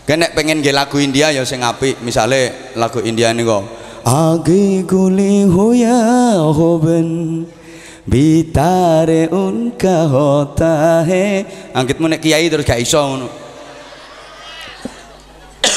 [0.03, 2.03] Kenek pengen nggih lagu India ya sing apik.
[2.03, 3.63] Misale lagu India niku.
[4.03, 7.45] Age guli hoya hoben
[8.09, 11.45] bitare unka hota he
[11.77, 13.29] angkitmu nek kiai terus gak iso ngono.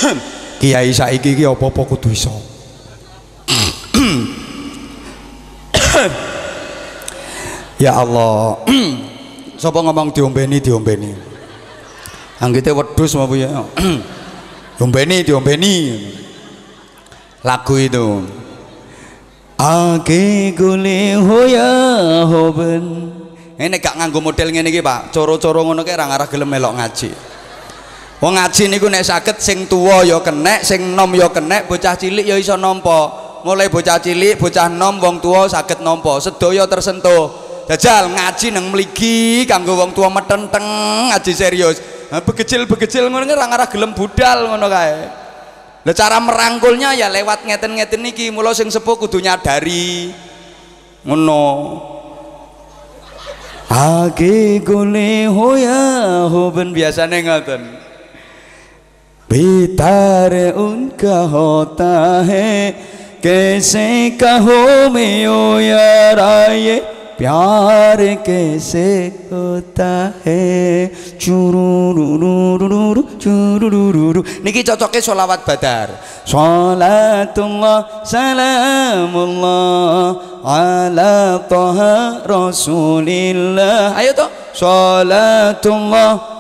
[0.64, 2.53] Kiai saiki iki apa-apa kudu iso
[7.84, 8.64] ya Allah.
[9.62, 11.12] Sapa ngomong diombeni diombeni.
[12.40, 13.52] Anggite wedhus apa ya
[14.80, 15.76] diombeni diombeni.
[17.44, 18.24] Lagu itu.
[19.60, 21.72] Ake gule hoya
[22.28, 23.12] hoben.
[23.54, 25.14] Ini gak nganggo model ngene iki Pak.
[25.14, 27.12] Coro-coro ngono kae ora ngarah gelem melok ngaji.
[28.18, 32.26] Wong ngaji niku nek saged sing tuwa ya kenek sing nom ya kenek bocah cilik
[32.26, 33.12] ya iso nampa.
[33.44, 36.18] Mulai bocah cilik bocah nom wong tuwa saged nampa.
[36.24, 40.65] Sedaya tersentuh jajal ngaji nang mligi kanggo wong tua metenteng
[41.13, 45.27] ngaji serius nah, begecil begecil ngono ora ngarah gelem budal ngono kae
[45.87, 50.13] Lah cara merangkulnya ya lewat ngeten-ngeten niki mula sing sepuh kudu nyadari
[51.07, 51.45] ngono
[53.69, 57.63] Age gole hoya hoben biasane ngoten.
[59.29, 62.75] Bitare unka hota hai
[63.23, 63.89] कैसे
[64.21, 64.59] कहो
[64.95, 66.35] मैं ओ यारा
[66.67, 66.77] ये
[67.19, 68.89] प्यार कैसे
[69.31, 69.93] होता
[70.23, 70.39] है
[71.23, 75.89] चुरुरुरुरुरु चुरुरुरुरु niki cocoknya sholawat badar
[76.23, 77.79] sholatullah
[78.15, 80.07] salamullah
[80.47, 86.32] ala toha rasulillah ayo toh sholatullah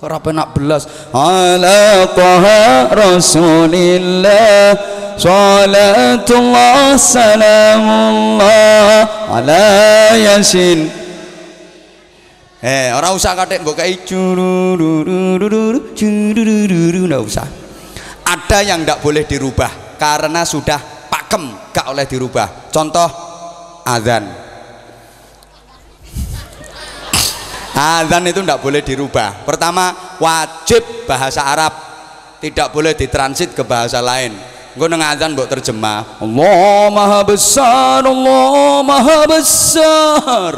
[0.00, 4.76] rapi nak belas ala toha rasulillah
[5.20, 8.48] Salatullah salamullah
[9.28, 9.68] ala
[10.16, 10.88] yasin
[12.60, 13.64] Eh, orang usah katik
[14.04, 17.48] curururururu cururururu enggak usah.
[18.20, 22.68] Ada yang tidak boleh dirubah karena sudah pakem gak oleh dirubah.
[22.68, 23.08] Contoh
[23.88, 24.39] azan.
[27.80, 29.48] Azan itu tidak boleh dirubah.
[29.48, 31.72] Pertama, wajib bahasa Arab.
[32.44, 34.36] Tidak boleh ditransit ke bahasa lain.
[34.70, 40.54] Gue neng azan buat terjemah Allah maha besar Allah maha besar.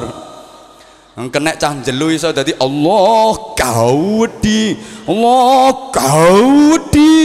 [1.32, 4.76] Kena cah jelu iso dadi Allah kaudi
[5.08, 7.16] Allah kaudi.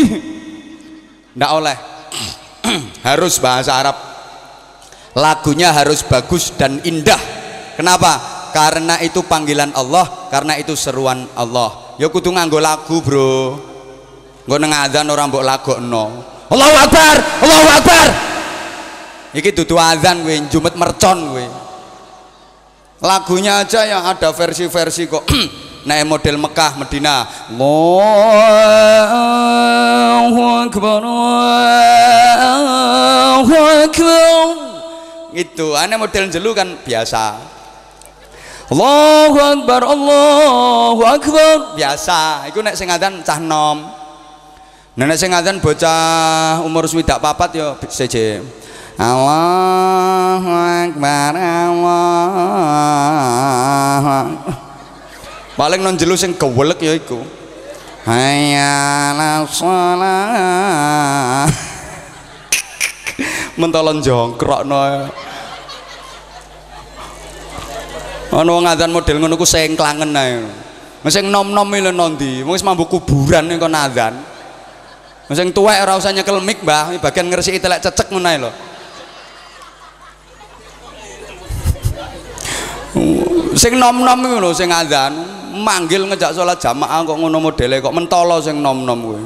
[1.36, 1.77] Ndak oleh.
[3.07, 3.97] Harus bahasa Arab.
[5.17, 7.17] Lagunya harus bagus dan indah.
[7.73, 11.95] Kenapa karena itu panggilan Allah karena itu seruan Allah.
[11.97, 13.57] Ya kudu nganggo lagu bro.
[14.47, 15.43] Gue neng orang mbok
[15.83, 18.07] no Allahu Akbar Allahu Akbar.
[19.36, 21.45] Iki dudu azan kowe jumet mercon kowe
[23.03, 25.27] lagunya aja yang ada versi-versi kok.
[25.88, 27.27] Naik model Mekah Medina.
[27.51, 27.91] Allahu
[30.63, 31.03] Akbar
[32.39, 34.47] Allahu Akbar.
[35.36, 37.57] Itu aneh model jelu kan biasa
[38.67, 44.08] Allahu Akbar Allahu Akbar biasa itu naik sing cah nom
[44.97, 48.41] Nenek sing ngaten bocah umur swidak papat yo seje.
[48.97, 51.93] Allahu Akbar Allah.
[55.53, 57.21] Paling non jelu sing kewelek ya iku.
[58.10, 61.45] Hayya la shalah.
[63.53, 65.13] Mentolon jongkrokno.
[68.28, 70.44] Ana wong ngadzan model ngono ku sing klangen ae.
[71.08, 74.20] Sing nom-nom lho nondi, wis mambu kuburan kon adzan.
[75.32, 77.00] Sing tuwek ora usah nyekel mic, Mbah.
[77.00, 78.52] Bagian ngresiki telek cecek ngono ae lho.
[83.58, 85.18] sing nom-nom iku lho sing adzan,
[85.58, 89.26] manggil ngejak salat jamaah kok ngono modele kok mentolo sing nom-nom kuwi.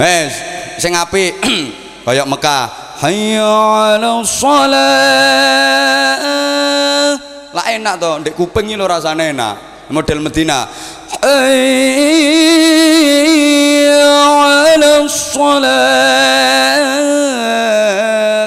[0.00, 0.32] Wes,
[0.80, 1.36] sing apik
[2.08, 2.88] kaya Mekah.
[3.00, 3.48] Hayya
[3.96, 5.80] 'ala shalah.
[7.50, 9.54] Lah enak to, ndek kuping iki lho rasane enak.
[9.90, 10.70] Model Medina.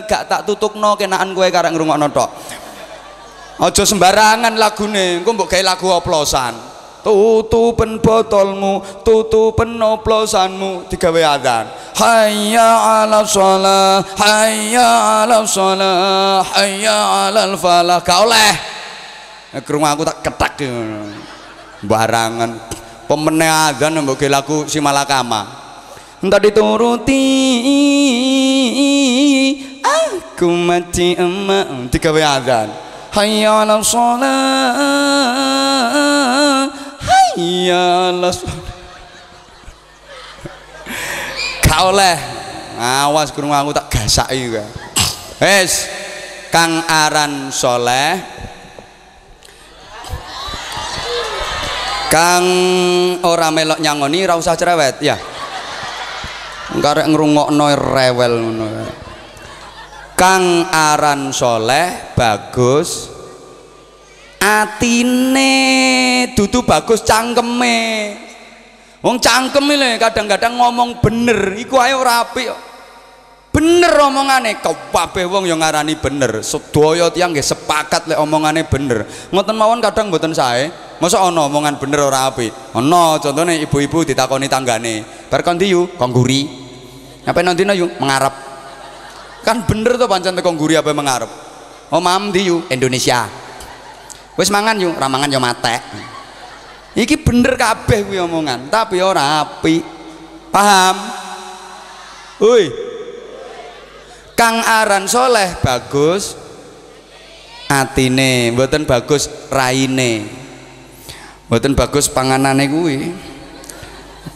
[0.07, 2.29] gak tak tutukno kenaan kowe karek ngrungokno tok.
[3.59, 6.55] Aja sembarangan lagune engko mbok gawe lagu oplosan.
[7.03, 11.67] Tutupen botolmu tutupen oplosanmu digawe adzan.
[11.99, 12.69] Hayya
[13.03, 14.87] ala sholat hayya
[15.27, 18.82] ala sholat hayya ala falah gak oleh
[19.61, 20.65] krungu aku tak ketak
[21.85, 22.57] barangan.
[23.05, 25.45] Pemene adzan mbok gawe lagu si malakama.
[26.23, 27.21] Entah dituruti.
[29.83, 31.93] Aku mati emak.
[31.93, 32.73] Tiga adzan.
[33.13, 34.25] Hayya ala sholat.
[36.97, 38.33] Hayya ala
[41.61, 42.17] gak oleh.
[42.73, 44.65] Awas kurung aku tak gasak juga
[45.37, 45.85] wes
[46.49, 48.17] kang aran soleh
[52.13, 52.45] kang
[53.25, 55.01] ora melok nyangoni ra usah cerewet.
[55.01, 55.17] Ya.
[56.77, 58.65] Karek ngrungokno rewel ngono.
[60.13, 63.09] Kang aran soleh bagus.
[64.37, 65.55] Atine
[66.37, 67.81] dudu bagus cangkeme.
[69.03, 72.72] Wong cangkem le kadang-kadang ngomong bener iku ae ora apik
[73.53, 76.41] bener omongane kabeh wong yang ngarani bener.
[76.41, 79.05] Sedaya tiyang nggih sepakat lek omongane bener.
[79.29, 80.73] Ngoten mawon kadang mboten sae.
[80.97, 82.49] Masa ana omongan bener ora apik?
[82.73, 85.05] Ana contone ibu-ibu ditakoni tanggane.
[85.29, 86.63] Bar kon diyu kongguri
[87.23, 88.35] apa nanti yuk mengarap
[89.47, 91.31] kan bener tuh pancen teko guri apa mengarap
[91.91, 93.27] oh mam di yuk Indonesia.
[94.35, 95.77] Wis mangan yuk ramangan yo mate
[96.93, 99.81] iki bener kabeh kuwi omongan tapi ora api
[100.51, 100.97] paham?
[102.43, 102.92] Woi
[104.43, 106.35] Kang aran soleh bagus.
[107.71, 110.27] Atine mboten bagus raine.
[111.47, 113.07] Mboten bagus panganane kuwi.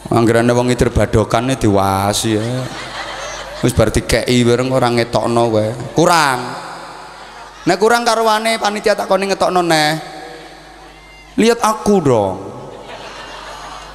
[0.08, 2.48] Anggerane wong idir badokane diwasi ya.
[3.60, 5.66] Wis bar dikeki bareng ora ngetokno kowe.
[5.92, 6.40] Kurang.
[7.68, 9.92] Nek kurang karwane panitia takoni ngetokno neh.
[11.36, 12.36] Lihat aku dong.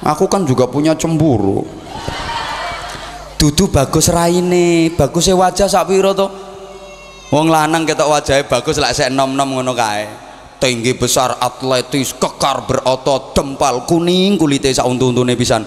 [0.06, 1.66] Aku kan juga punya cemburu
[3.44, 6.32] dudu bagus raine bagusnya wajah sak piro to?
[7.28, 10.08] Wong lanang ketok wajahnya bagus lek sik nom-nom ngono kae.
[10.56, 15.60] Tinggi besar atletis kekar berotot dempal kuning kulitnya sak untu-untune pisan.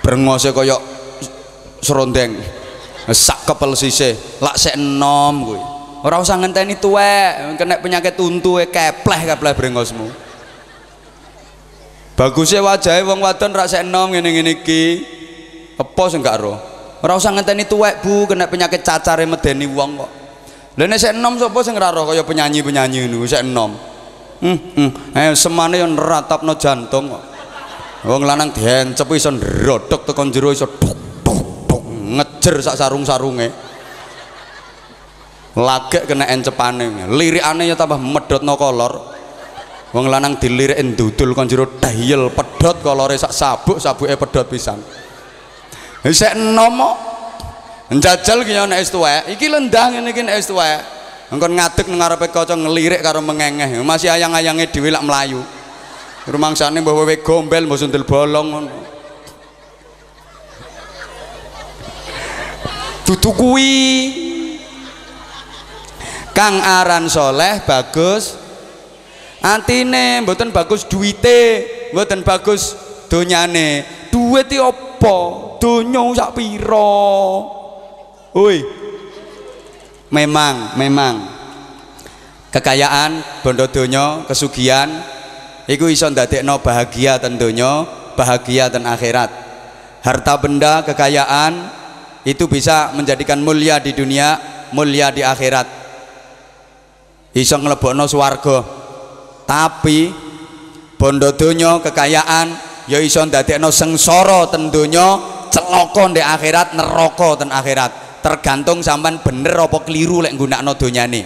[0.00, 0.80] Brengose kaya
[1.84, 2.32] serondeng.
[3.12, 5.60] Sak kepel sisih lak sik enom kuwi.
[6.00, 10.08] Ora usah ngenteni tuwek kena penyakit untu e kepleh-kepleh brengosmu.
[12.16, 14.82] Bagusnya wajahnya wong wadon rak sik enom ngene-ngene iki
[15.74, 16.54] apa sing gak ro
[17.04, 20.10] ora usah ngenteni tuwek Bu kena penyakit cacare medeni wong kok.
[20.80, 23.76] Lha nek sik enom sapa sing ora roh kaya penyanyi-penyanyi niku sik enom?
[24.40, 24.90] Hmm, hmm.
[25.14, 27.22] eh semane yo neratapno jantung kok.
[28.08, 33.48] Wong lanang diencep iso ndrodok tekan jero iso dok dok dok ngejer sak sarung-sarunge.
[35.54, 37.04] Lagek kena encepane.
[37.12, 38.92] Lirikane ya tambah medhotno kolor.
[39.94, 44.80] Wong lanang dilirik ndudul kon jero dayel pedhot kolore sak sabuk sabuke pedhot pisan
[46.12, 47.00] Sek nomo
[47.88, 49.32] njajal ki ana es tuwek.
[49.32, 50.84] Iki lendang ngene iki es tuwek.
[51.32, 53.80] Engkon ngadeg nang ngarepe kaca ngelirik karo mengengeh.
[53.80, 55.40] Masih ayang-ayange dhewe lak mlayu.
[56.28, 58.76] Rumangsane mbah wewe gombel mbah sundel bolong ngono.
[63.08, 63.72] Dudu kuwi.
[66.34, 68.34] Kang aran soleh bagus
[69.38, 71.62] antine mboten bagus duite
[71.94, 72.74] mboten bagus
[73.06, 76.92] donyane duit iki apa donya sak pira?
[78.36, 78.60] Woi.
[80.12, 81.14] Memang memang.
[82.52, 84.86] Kekayaan bondo donya kesugihan
[85.64, 89.32] iku iso ndadekno bahagia ten donya bahagia ten akhirat.
[90.04, 91.72] Harta benda kekayaan
[92.28, 94.36] itu bisa menjadikan mulia di dunia
[94.70, 95.66] mulia di akhirat.
[97.34, 98.62] Iso nglebokno swarga.
[99.48, 100.12] Tapi
[100.94, 102.54] bondo donya kekayaan
[102.86, 108.18] ya iso ndadekno sengsara ten donya celaka di akhirat neraka ten akhirat.
[108.18, 111.22] Tergantung sampean bener apa keliru lek nggunakno donyane.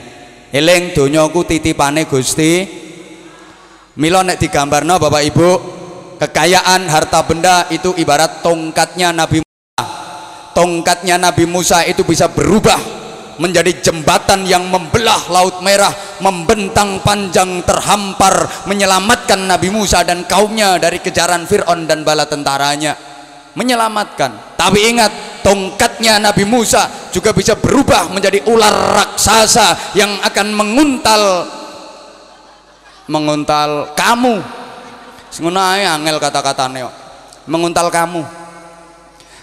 [0.52, 2.68] Eling donyaku titipane Gusti.
[3.98, 5.50] Mila nek digambarno Bapak Ibu
[6.20, 9.84] kekayaan harta benda itu ibarat tongkatnya Nabi Musa.
[10.54, 12.78] Tongkatnya Nabi Musa itu bisa berubah
[13.38, 20.98] menjadi jembatan yang membelah laut merah membentang panjang terhampar menyelamatkan Nabi Musa dan kaumnya dari
[20.98, 22.98] kejaran Fir'aun dan bala tentaranya
[23.54, 24.58] menyelamatkan.
[24.58, 31.22] Tapi ingat tongkatnya Nabi Musa juga bisa berubah menjadi ular raksasa yang akan menguntal
[33.08, 34.40] menguntal kamu.
[35.38, 36.82] Ngono angel kata-katane
[37.48, 38.47] menguntal kamu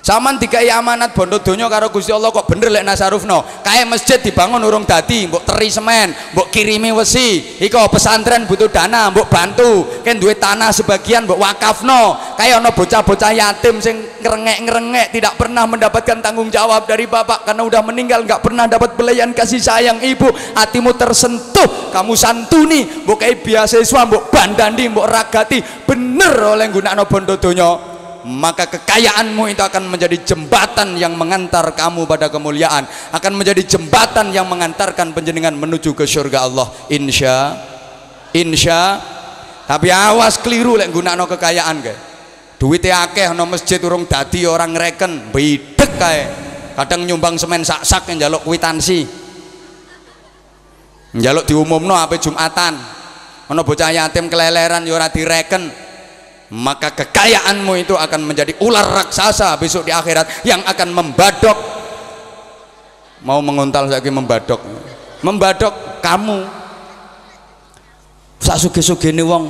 [0.05, 3.41] Saman dikai amanat bondo donya karo Gusti Allah kok bener lek nasarufno.
[3.65, 7.57] Kae masjid dibangun urung dadi, mbok teri semen, mbok kirimi wesi.
[7.57, 9.89] Iko pesantren butuh dana, mbok bantu.
[10.05, 12.21] Ken duwe tanah sebagian mbok wakafno.
[12.37, 17.81] Kae ana bocah-bocah yatim sing ngerengek-ngerengek tidak pernah mendapatkan tanggung jawab dari bapak karena udah
[17.81, 20.29] meninggal nggak pernah dapat belayan kasih sayang ibu.
[20.53, 25.65] Hatimu tersentuh, kamu santuni, mbok kae beasiswa, mbok bandandi, mbok ragati.
[25.65, 27.94] Bener oleh gunakno bondo donya
[28.25, 34.49] maka kekayaanmu itu akan menjadi jembatan yang mengantar kamu pada kemuliaan akan menjadi jembatan yang
[34.49, 36.67] mengantarkan penjenengan menuju ke surga Allah.
[36.89, 37.53] Insya
[38.33, 38.97] insya.
[39.65, 41.97] Tapi awas keliru lek gunakno kekayaan kae
[42.57, 46.21] duitnya akeh no masjid urung dadi orang reken bidek kae.
[46.75, 49.07] Kadang nyumbang semen sak-sak yang jaluk kwitansi.
[51.15, 52.75] Jaluk diumumno apa Jumatan.
[53.53, 55.69] Ono bocah yatim keleleran ya ora direken
[56.53, 61.57] maka kekayaanmu itu akan menjadi ular raksasa besok di akhirat yang akan membadok.
[63.25, 64.61] Mau menguntal lagi membadok.
[65.25, 65.73] Membadok
[66.05, 66.45] kamu.
[68.37, 69.49] Sak suge-suge ini wong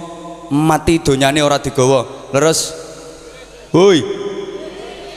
[0.55, 2.31] mati donyane ora digawa.
[2.31, 2.71] Leres.
[3.75, 3.99] Hoi.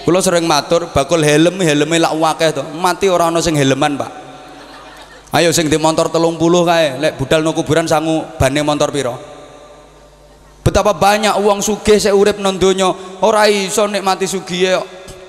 [0.03, 2.67] Kula sering matur bakul helm helme lak wakeh to.
[2.75, 4.11] Mati ora ana sing helman Pak.
[5.31, 6.99] Ayo sing di motor telung puluh kae.
[6.99, 9.38] Lek budal no kuburan sangu bane motor piro
[10.69, 12.93] betapa banyak uang sugih saya urip nondonya
[13.25, 14.77] ora iso nikmati sugih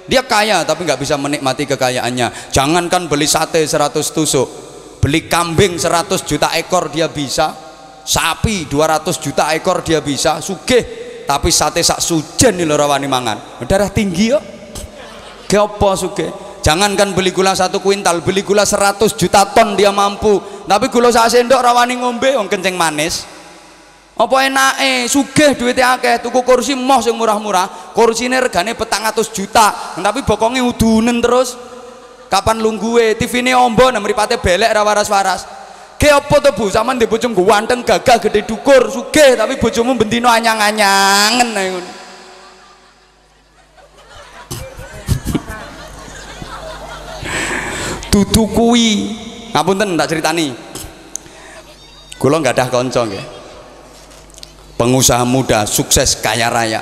[0.04, 2.52] dia kaya tapi nggak bisa menikmati kekayaannya.
[2.52, 4.48] Jangankan beli sate 100 tusuk
[5.00, 7.56] beli kambing 100 juta ekor dia bisa
[8.04, 11.08] sapi 200 juta ekor dia bisa sugih.
[11.30, 13.62] Tapi sate sak sujen nih rawani mangan.
[13.64, 14.42] Darah tinggi yo.
[15.50, 16.34] Apa sugih?
[16.66, 20.42] Jangankan beli gula satu kuintal beli gula 100 juta ton dia mampu.
[20.66, 23.39] Tapi gula sak sendok rawani ngombe wong kencing manis
[24.20, 25.08] apa enake?
[25.08, 26.20] Sugih duitnya akeh.
[26.20, 27.96] Tuku kursi moh sing murah-murah.
[27.96, 29.96] Kursine regane petang atus juta.
[29.96, 31.56] Tapi bokonge udunen terus.
[32.28, 35.48] Kapan lungguwe TV ini ombo nah meripate belek ra waras-waras.
[35.96, 36.68] Ke apa tuh bu?
[36.70, 38.92] Sama di bojong ganteng gagah gede dukur.
[38.92, 41.64] Sugih tapi bojomu bentino anyang-anyangen nah
[48.12, 49.16] dudu kuwi.
[49.56, 50.52] Ngapunten tak ceritani.
[52.20, 53.39] Kula nggak ada konco nggih
[54.80, 56.80] pengusaha muda sukses kaya raya.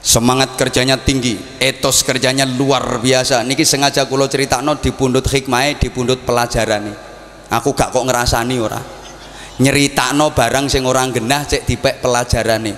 [0.00, 3.44] Semangat kerjanya tinggi etos kerjanya luar biasa.
[3.44, 6.96] Niki sengaja kulo cerita no di pundut hikmah di pundut pelajaran nih
[7.52, 8.80] aku gak kok ngerasani ora.
[9.60, 12.76] Nyerita no barang sing orang genah cek dipek pelajaran nih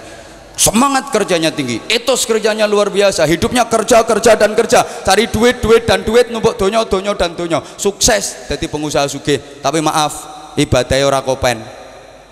[0.59, 3.29] semangat kerjanya tinggi etos kerjanya luar biasa.
[3.29, 4.83] Hidupnya kerja kerja dan kerja.
[5.05, 7.61] Cari duit duit dan duit numpuk donyo donyo dan donyo.
[7.77, 10.13] Sukses jadi pengusaha suge tapi maaf
[10.57, 11.61] ibadahnya ora kopen.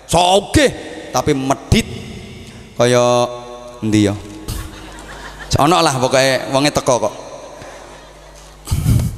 [0.09, 1.87] So oke tapi medit
[2.77, 3.27] kaya
[3.81, 4.15] endi ya?
[5.57, 7.15] Ono lah pokoknya wonge teko kok.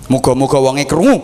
[0.07, 1.19] Muga-muga wonge krungu.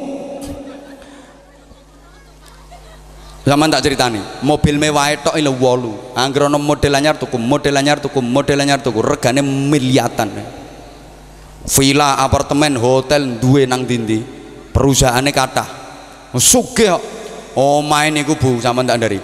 [3.46, 5.94] Zaman tak ceritani mobil mewah itu ilo wolu.
[6.18, 10.34] Angger model anyar tuku model anyar tuku model anyar tuku regane miliatan.
[11.66, 14.22] Villa apartemen hotel duwe nang dindi
[14.70, 15.66] perusahaannya kata
[16.38, 16.94] sugih
[17.56, 19.18] oh main iku bu sama tak dari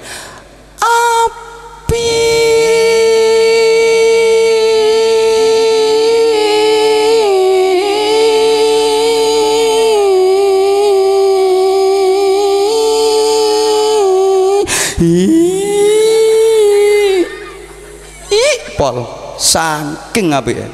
[18.82, 19.06] pol
[19.38, 20.66] saking apike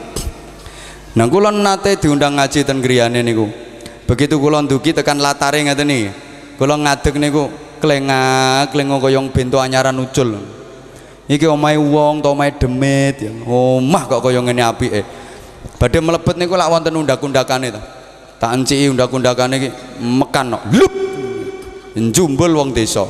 [1.17, 3.49] nah kula nate diundang ngaji ten griyane niku.
[4.07, 6.07] Begitu kula ndugi tekan latare ngeten iki.
[6.55, 7.51] Kula ngadeg niku
[7.83, 10.56] klengak klengo kaya bento anyaran ucul
[11.27, 13.31] iki omahe wong to omahe demit ya.
[13.43, 15.03] Omah kok kaya ngene apike.
[15.77, 17.81] Badhe mlebet niku lak wonten undak-undakane ta.
[18.39, 19.69] Tak enciki undak-undakane iki
[20.01, 20.93] mekan kok lup!
[21.93, 23.05] Njumbul wong desa.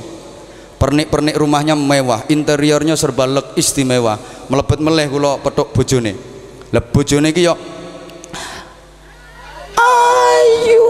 [0.78, 4.18] Pernik-pernik rumahnya mewah interiornya serba lek istimewa.
[4.49, 6.13] Melebet meleh kula petuk bojone.
[6.74, 7.53] Lah bojone iki yo
[9.78, 10.88] ayu!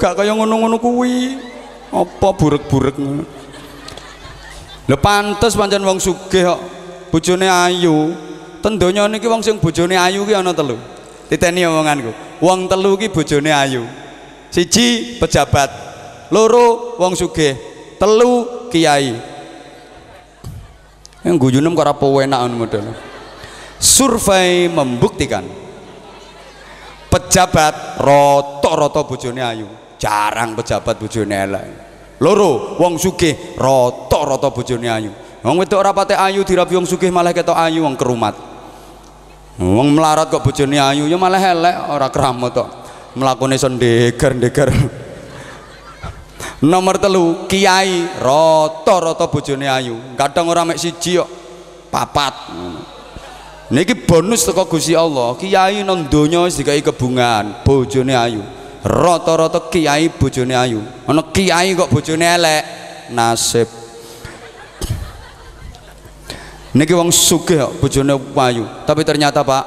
[0.00, 1.38] Gak kaya ngono-ngono kuwi.
[1.88, 3.37] Apa burek-burek ngono
[4.88, 6.60] lho pantes pancen wong sugih kok.
[7.12, 8.16] Bojone ayu.
[8.64, 10.80] Ten donya niki wong sing bojone ayu ki ana telu?
[11.28, 12.12] Titeni omonganku.
[12.40, 13.84] Wong telu ki bojone ayu.
[14.48, 15.68] Siji pejabat.
[16.32, 17.52] Loro wong sugih.
[18.00, 19.12] Telu kiai.
[21.24, 22.86] Yang guyunem kok ora pewenak model.
[23.78, 25.44] Survei membuktikan
[27.12, 29.68] pejabat roto-roto bojone ayu.
[30.00, 31.87] Jarang pejabat bojone elek
[32.18, 35.10] loro wong sugih rata-rata bojone ayu.
[35.42, 38.34] Wong wedok ora pate ayu dirabi wong sugih malah ketok ayu wong kerumat.
[39.58, 42.68] Wong melarat kok bojone ayu ya malah elek ora keramat kok.
[43.18, 44.70] Mlakune sendeger-ndeger
[46.62, 49.94] nomor telu kiai rata-rata bojone ayu.
[50.18, 51.30] Kadang ora mek siji kok
[51.90, 52.34] papat.
[53.68, 55.38] Niki bonus teko Gusti Allah.
[55.38, 60.80] Kiai nang donya wis dikai kebungan bojone ayu rata-rata kiai bojone ayu.
[61.06, 62.62] Ana kiai kok bojone elek?
[63.10, 63.68] Nasib.
[66.76, 68.64] Niki wong sugih kok bojone ayu.
[68.86, 69.64] Tapi ternyata Pak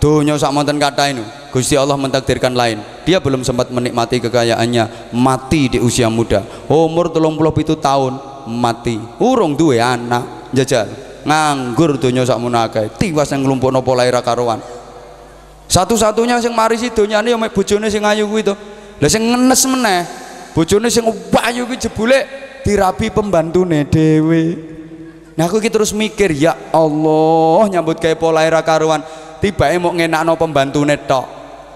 [0.00, 2.84] donya sak monten kata ini Gusti Allah mentakdirkan lain.
[3.08, 6.44] Dia belum sempat menikmati kekayaannya mati di usia muda.
[6.68, 8.12] Umur 37 tahun
[8.44, 9.00] mati.
[9.16, 10.84] Urung duwe anak jajal.
[11.26, 14.62] Nganggur donya sak munake tiwas yang nglumpukno pola ira karuan
[15.66, 18.54] satu-satunya sing mari si donyane ya mek bojone sing ayu kuwi to.
[19.02, 20.00] Lah sing ngenes meneh
[20.54, 21.04] bojone sing
[21.42, 22.18] ayu kuwi jebule
[22.62, 24.42] dirabi pembantune dhewe.
[25.36, 29.04] Nah aku iki terus mikir ya Allah nyambut gawe pola era karuan
[29.42, 31.26] tibake mau ngenakno pembantune tok.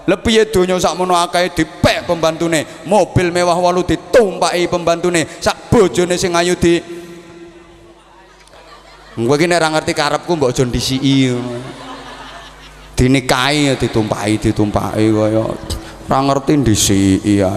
[0.09, 2.65] Lebih ya donya sakmono akeh dipek pembantune?
[2.89, 6.81] Mobil mewah walu ditumpaki pembantune sak bojone sing ayu di
[9.11, 11.35] gue ki nek ora ngerti karepku mbok aja ndisiki
[13.01, 15.41] dinikahi ditumpahi ditumpahi kaya
[16.05, 17.49] ora ngerti ndisiki ya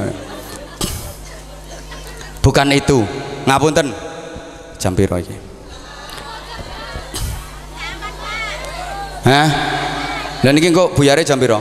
[2.41, 3.05] bukan itu
[3.45, 3.93] ngapunten
[4.81, 5.37] jam piro iki
[9.25, 9.49] Hah?
[10.45, 11.57] Dan ini kok buyare jam piro?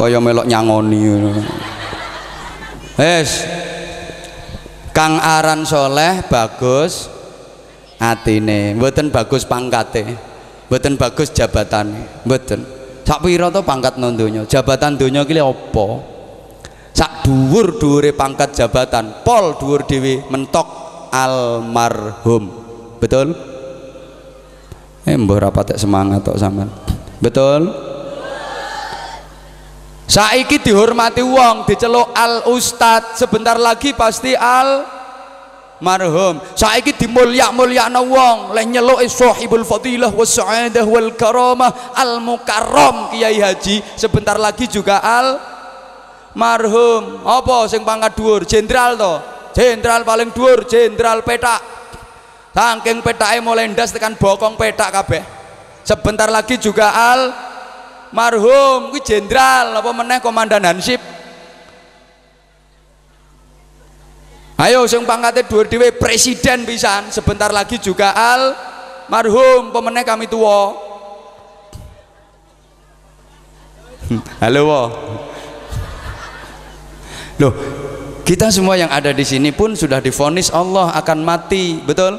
[0.00, 1.04] Kaya melok nyangoni.
[2.96, 3.44] Wes.
[4.96, 7.12] Kang Aran Soleh bagus
[8.00, 10.16] atine, mboten bagus pangkate
[10.68, 11.92] mboten bagus jabatan
[12.24, 12.60] mboten.
[13.04, 14.48] Sak pira to pangkat nang donya?
[14.48, 15.86] Jabatan donya ki apa?
[16.94, 20.64] Sak dhuwur-dhuwure pangkat jabatan pol dhuwur dhewe mentok
[21.12, 22.48] almarhum.
[22.96, 23.36] Betul?
[25.04, 26.72] Eh mbah rapat semangat tok sampean.
[27.20, 27.68] Betul?
[30.04, 34.93] Saiki dihormati wong diceluk al ustad sebentar lagi pasti al
[35.82, 36.38] marhum.
[36.54, 38.38] Saiki dimulyak-mulyakno wong.
[38.54, 41.96] Leh nyeluke sahibul fadilah was sa'adah wal karamah.
[41.96, 43.82] Al mukarram kiai haji.
[43.98, 45.40] Sebentar lagi juga al
[46.36, 47.24] marhum.
[47.26, 48.42] Apa sing pangkat dhuwur?
[48.46, 49.14] Jenderal to?
[49.54, 51.62] Jenderal paling dhuwur jenderal petak.
[52.54, 55.22] Saking petake mulai ndas tekan bokong petak kabeh.
[55.82, 57.34] Sebentar lagi juga al
[58.14, 58.94] marhum.
[58.94, 61.02] Kuwi jenderal apa meneh komandan hansip
[64.54, 67.10] ayo sing pangkatnya dhuwur dhewe presiden pisan.
[67.10, 68.54] Sebentar lagi juga al
[69.10, 70.72] marhum pemenang kami tua
[74.40, 74.82] halo wo.
[77.40, 77.54] loh
[78.24, 82.16] kita semua yang ada di sini pun sudah difonis Allah akan mati betul?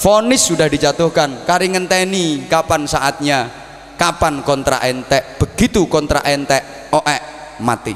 [0.00, 1.44] Fonis sudah dijatuhkan.
[1.44, 3.52] Kari ngenteni kapan saatnya?
[4.00, 5.36] Kapan kontra entek?
[5.36, 7.16] Begitu kontra entek oe
[7.60, 7.92] mati.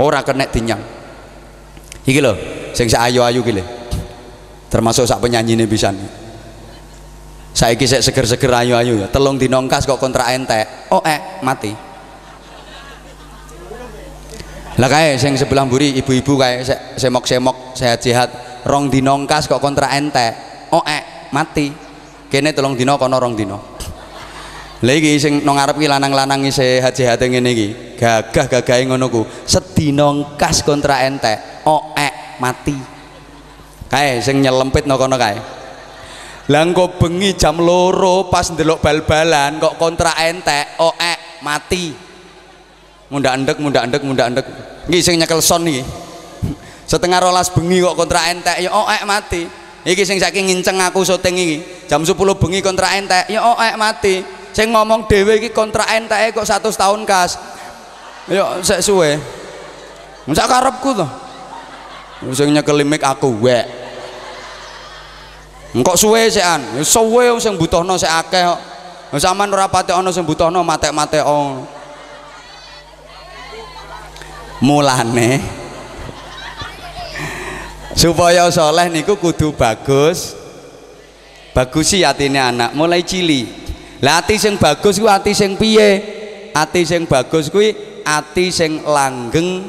[0.00, 0.99] Ora kena tinyang
[2.10, 2.34] iki lho
[2.74, 3.62] sing ayu-ayu ki
[4.70, 5.90] termasuk sak penyanyi ini bisa
[7.50, 9.08] saiki sik seger-seger ayu-ayu ya.
[9.10, 10.90] Telung dinongkas kok kontra entek.
[10.94, 11.74] Oh eh mati.
[14.80, 16.64] Lah kae sing sebelah mburi ibu-ibu kae
[16.96, 18.62] semok-semok sehat-sehat.
[18.64, 20.32] Rong dinongkas kok kontra entek.
[20.72, 21.68] Oh eh mati.
[22.30, 23.69] Kene telung dino kono rong dino
[24.80, 27.68] lha iki sing nang ngarep ki lanang-lanang sehat-sehat ngene iki
[28.00, 32.76] gagah-gagahe ngono ku sedinongkas kontra entek oek mati.
[33.92, 35.36] Kae sing nyelempit no kono kae.
[36.48, 36.64] Lah
[36.96, 41.92] bengi jam loro pas ndelok bal-balan kok kontra entek oek mati.
[43.12, 44.46] Munda endek munda endek munda endek
[44.88, 45.68] iki sing nyekel son
[46.90, 49.44] setengah rolas bengi kok kontra entek ya oek mati.
[49.84, 51.56] Iki sing saking nginceng aku syuting iki.
[51.84, 56.46] Jam 10 bengi kontra entek ya oek mati sing ngomong dhewe iki kontra entek kok
[56.46, 57.38] 100 tahun kas.
[58.30, 59.18] Ya sek suwe.
[60.28, 61.10] Masa karepku tuh
[62.36, 63.66] sing nyekel mik aku wek.
[65.74, 66.82] Engkok suwe sekan?
[66.82, 68.60] Suwe sing butuhno sik akeh kok.
[69.18, 71.26] Sampean ora pati ana sing butuhno matek-matek
[74.62, 75.40] mulane.
[77.98, 80.38] Supaya soleh niku kudu bagus.
[81.50, 83.42] Bagusi atine anak mulai cili
[84.00, 86.00] lah ati sing bagus kuwi ati sing piye?
[86.56, 89.68] Ati sing bagus kuwi ati sing langgeng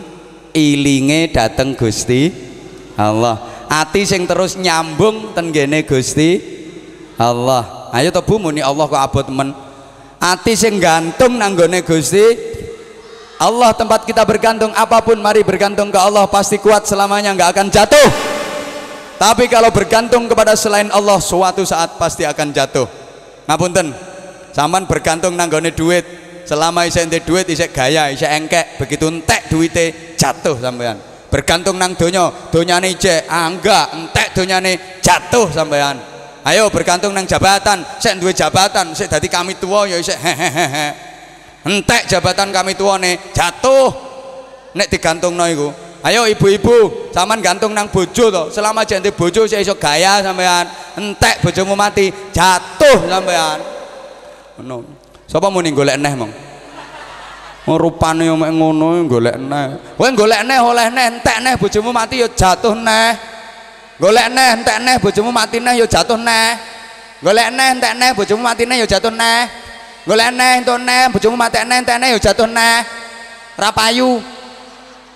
[0.56, 2.32] ilinge dateng Gusti
[2.96, 3.68] Allah.
[3.68, 6.40] Ati sing terus nyambung tenggene Gusti
[7.20, 7.92] Allah.
[7.92, 9.52] Ayo to Bu muni Allah kok abot men.
[10.16, 12.24] Ati sing gantung nanggone Gusti
[13.36, 16.24] Allah tempat kita bergantung apa pun mari bergantung ke Allah.
[16.32, 18.10] Pasti kuat selamanya nggak akan jatuh.
[19.20, 22.88] Tapi kalau bergantung kepada selain Allah suatu saat pasti akan jatuh.
[23.46, 24.11] Ngapunten
[24.52, 26.04] zaman bergantung nanggone duit.
[26.42, 31.00] Selama isek duit isek gaya isek engkek begitu entek duitnya jatuh sampean.
[31.32, 35.96] Bergantung nang donya donyane cek angga entek donyane jatuh sampean.
[36.44, 40.88] Ayo bergantung nang jabatan sik duwe jabatan sik dadi kami tua ya isek hehehe.
[41.64, 43.94] Entek jabatan kami tuane jatuh.
[44.76, 45.70] Nek digantungno iku.
[46.02, 48.44] Ayo ibu-ibu zaman gantung nang bojo to.
[48.50, 50.68] Selama jente bojo sik iso gaya sampean.
[50.98, 53.81] Entek bojomu mati jatuh sampean
[54.64, 54.86] ngono
[55.28, 56.34] sapa muni golek neh mong
[57.70, 59.94] Oh, rupane yo mek ngono golek neh.
[59.94, 63.14] Kowe golek neh oleh neh entek neh bojomu mati yo jatuh neh.
[64.02, 66.58] Golek neh entek neh bojomu mati neh yo jatuh neh.
[67.22, 69.46] Golek neh entek neh bojomu mati neh yo jatuh neh.
[70.10, 72.82] Golek neh entuk neh bojomu mati neh entek neh yo jatuh neh.
[73.54, 74.18] Ra payu.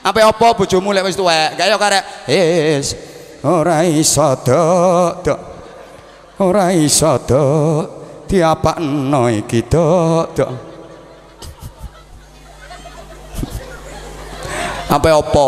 [0.05, 1.57] Apa apa bojomu lek wis tuwek?
[1.57, 2.93] Gak yo karek wis
[3.41, 5.25] ora iso dok.
[6.37, 8.04] Ora iso dok.
[8.25, 10.35] Diapakno iki dok.
[14.85, 15.47] apa apa?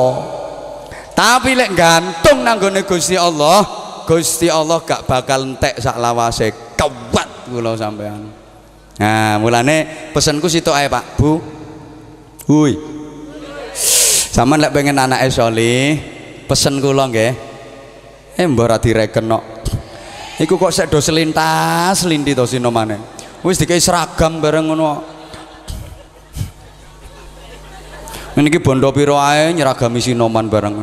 [1.18, 3.66] Tapi lek gantung nanggone Gusti Allah
[4.06, 6.54] Gusti Allah gak bakal entek sak lawase.
[6.78, 8.30] Kuat kula sampean.
[9.02, 11.18] Nah mulane pesenku situ ae Pak.
[11.20, 11.42] Bu.
[12.48, 12.78] Hui
[14.32, 15.98] Sama lek pengen anak soleh
[16.46, 17.34] pesen kula nggih.
[18.38, 19.57] Eh mbok ora direken kok
[20.38, 22.98] iku kok sek do selintas lindi to sinomane
[23.42, 25.16] wis dikai seragam bareng ngono
[28.38, 30.78] Ini ki bondo piro ae nyeragami sinoman bareng.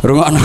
[0.00, 0.40] Rungokno.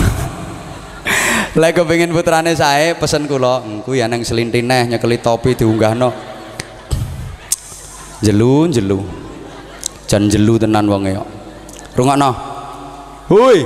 [1.56, 6.12] Lek kepengin putrane sae pesen kula, engku ya nang selintineh nyekeli topi diunggahno.
[8.20, 9.24] Jelu jelu.
[10.14, 11.28] jan jelu tenan wonge kok
[11.96, 12.30] rungokno
[13.32, 13.64] hui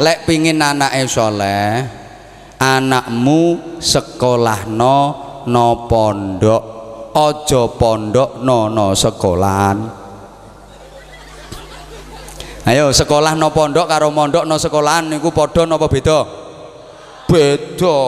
[0.00, 1.86] lek pingin anake soleh
[2.58, 4.96] anakmu sekolahno
[5.46, 6.62] no pondok
[7.14, 9.78] ojo pondok no no sekolahan.
[12.64, 16.24] Ayo sekolah no pondok karo mondok no sekolahan niku padha napa beda?
[17.28, 17.98] Beda.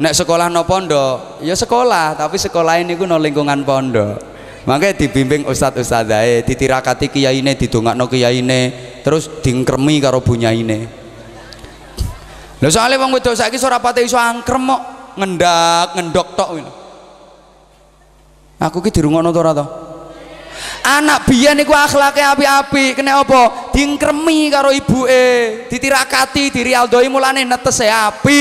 [0.00, 4.34] Nek sekolah no pondok ya sekolah tapi sekolah ini ku no lingkungan pondok.
[4.64, 8.60] Makanya dibimbing ustadz ustadzae ditirakati kiai ini didongakno kiai ini
[9.04, 11.03] terus dingkremi karo bunyaine
[12.64, 14.82] lho soalnya wong wedok saiki ora pate iso angkrem kok
[15.20, 16.72] ngendak ngendok tok gitu.
[18.56, 19.64] aku ki dirungono to ora to
[20.80, 28.38] anak biyen niku akhlake api-api kena apa dingkremi karo ibuke ditirakati dirialdoi mulane netese api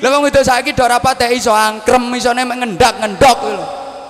[0.00, 3.66] lha wong wedok saiki do ora patek iso angkrem isone ngendak-ngendok lho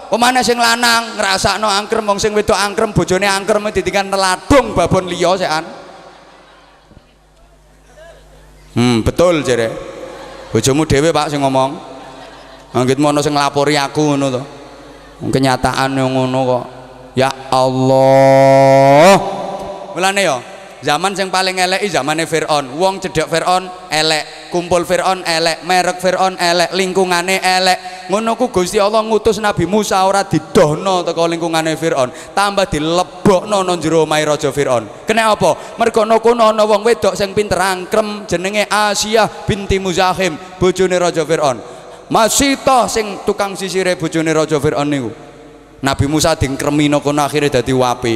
[0.07, 5.35] Pemane sing lanang ngrasakno angkrem wong sing wedok angkrem bojone angkrem ditinggal neladung babon liya
[5.35, 5.67] sekan.
[8.77, 9.72] Hmm, betul jere.
[10.53, 11.81] Bojomu dhewe Pak sing ngomong.
[12.77, 14.43] Anggitmu ana sing nglapori aku ngono to.
[15.33, 16.64] Kenyataan yang ngono kok.
[17.16, 19.16] Ya Allah.
[19.97, 20.37] Mulane ya,
[20.83, 22.77] zaman yang paling elek zamane Firaun.
[22.77, 27.79] Wong cedhek Firaun elek, kumpul Firaun elek, merek Firaun elek, lingkungane elek.
[28.12, 33.81] Ngono ku Gusti Allah ngutus Nabi Musa ora didohno teko lingkungane Firaun, tambah dilebokno nang
[33.83, 35.07] jero omahe raja Firaun.
[35.07, 35.77] Kene apa?
[35.79, 41.59] Mergo kono ana wong wedok sing pinter angkrem jenenge Asia binti Muzahim, bojone raja Firaun.
[42.07, 45.11] Toh sing tukang sisire bojone raja Firaun niku.
[45.83, 48.14] Nabi Musa dingkremino kono akhirnya dadi wapi.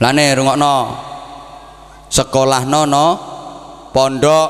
[0.00, 0.72] Lane rungokno
[2.16, 3.06] sekolah nono
[3.92, 4.48] pondok.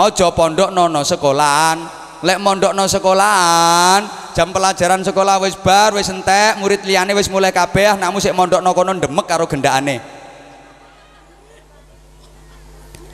[0.00, 2.00] Ojo pondok nono sekolahan.
[2.24, 7.48] Lek mondok no sekolahan jam pelajaran sekolah wis bar wis entek murid liane wis mulai
[7.48, 10.00] kabeh namu sik mondok no kono demek karo gendakane.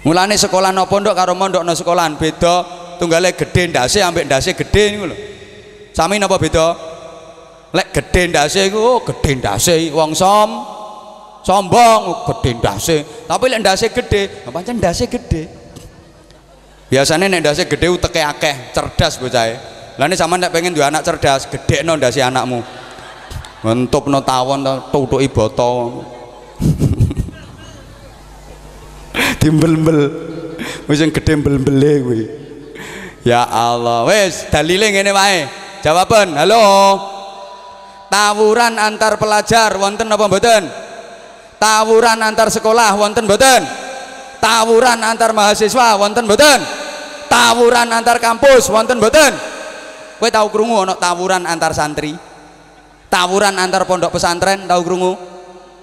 [0.07, 2.87] Mulane sekolah no pondok karo mondok no sekolahan beda.
[2.97, 5.17] Tunggale gede ndase ambek ndase gede niku lho.
[5.93, 6.73] Sami napa beda?
[7.75, 10.76] Lek gede ndase iku oh, gede ndase wong som
[11.47, 12.97] sombong gede ndase.
[13.30, 15.47] Tapi lek ndase gede pancen ndase gede.
[16.90, 19.55] Biasanya nek ndase gede uteke akeh cerdas bocahe.
[19.94, 22.59] Lah nek sampean nek pengen duwe anak cerdas gede no ndase anakmu.
[23.62, 26.03] Mentup no tawon tutuki boto
[29.40, 29.99] dimbel-mbel.
[30.90, 32.22] Wis sing gede mbel-mbele kuwi.
[33.22, 34.03] Ya Allah.
[34.11, 35.47] Wis dalile ngene wae.
[35.86, 36.66] Jawaban halo.
[38.07, 40.86] Tawuran antar pelajar wonten apa mboten
[41.57, 43.63] tawuran antar sekolah wonten boten
[44.41, 46.61] tawuran antar mahasiswa wonten boten
[47.27, 49.57] tawuran antar kampus wonten boten
[50.17, 52.17] kowe tahu krungu ana tawuran antar santri?
[53.07, 55.13] Tawuran antar pondok pesantren tahu krungu?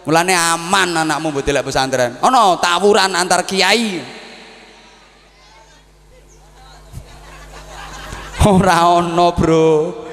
[0.04, 2.20] Mulane aman anakmu mbok delek pesantren.
[2.20, 4.04] Ana tawuran antar kiai?
[8.44, 10.04] Ora ana bro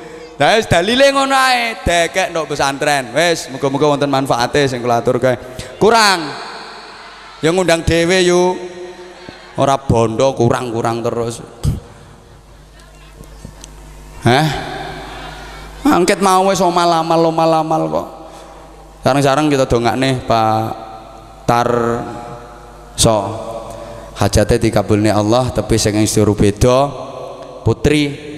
[0.41, 3.13] Lah wis dalile ngono ae, dekek ndok pesantren.
[3.13, 5.37] Wis, muga-muga wonten manfaate sing kula aturke.
[5.77, 6.33] Kurang.
[7.45, 8.57] Ya ngundang dhewe yu.
[9.61, 11.45] Ora bondo kurang-kurang terus.
[14.25, 14.49] Hah?
[15.85, 18.09] Angket mau wis omal-amal omal-amal kok.
[19.05, 20.61] Sarang-sarang kita dongakne Pak
[21.45, 21.69] Tar
[22.97, 23.17] so
[24.17, 26.89] hajate dikabulne Allah tapi sing istiru beda
[27.65, 28.30] putri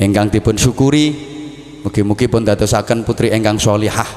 [0.00, 1.14] ingkang dipun syukuri
[1.84, 4.08] mugi-mugi pun dadosaken putri ingkang sholihah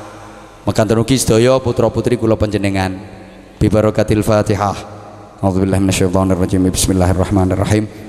[0.67, 2.91] makan terugi sedaya putra putri kula panjenengan.
[3.57, 4.77] Bi barakatil Fatihah.
[5.41, 6.61] A'udzubillahi minasyaitonirrajim.
[6.69, 8.06] Bismillahirrahmanirrahim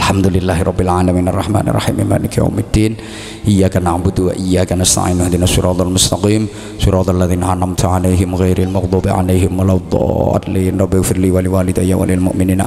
[0.00, 2.96] Alhamdulillahirabbil alamin arrahmanir rahim maliki yaumiddin
[3.44, 5.20] iyyaka na'budu wa iyyaka nasta'in.
[5.20, 6.48] Ihdinas siratal mustaqim.
[6.80, 8.00] Siratal ladzina an'amta
[8.40, 8.72] ghairil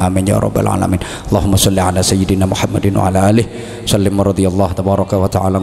[0.06, 0.38] amin ya
[1.30, 1.58] Allahumma
[2.06, 2.46] sayyidina
[4.78, 5.58] tabaraka wa ta'ala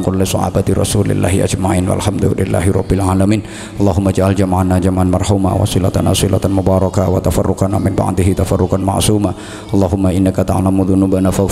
[1.47, 1.87] ajma'in.
[1.87, 3.43] Rabbil alamin.
[3.79, 4.11] Allahumma
[5.07, 5.67] marhuma wa
[9.71, 10.11] Allahumma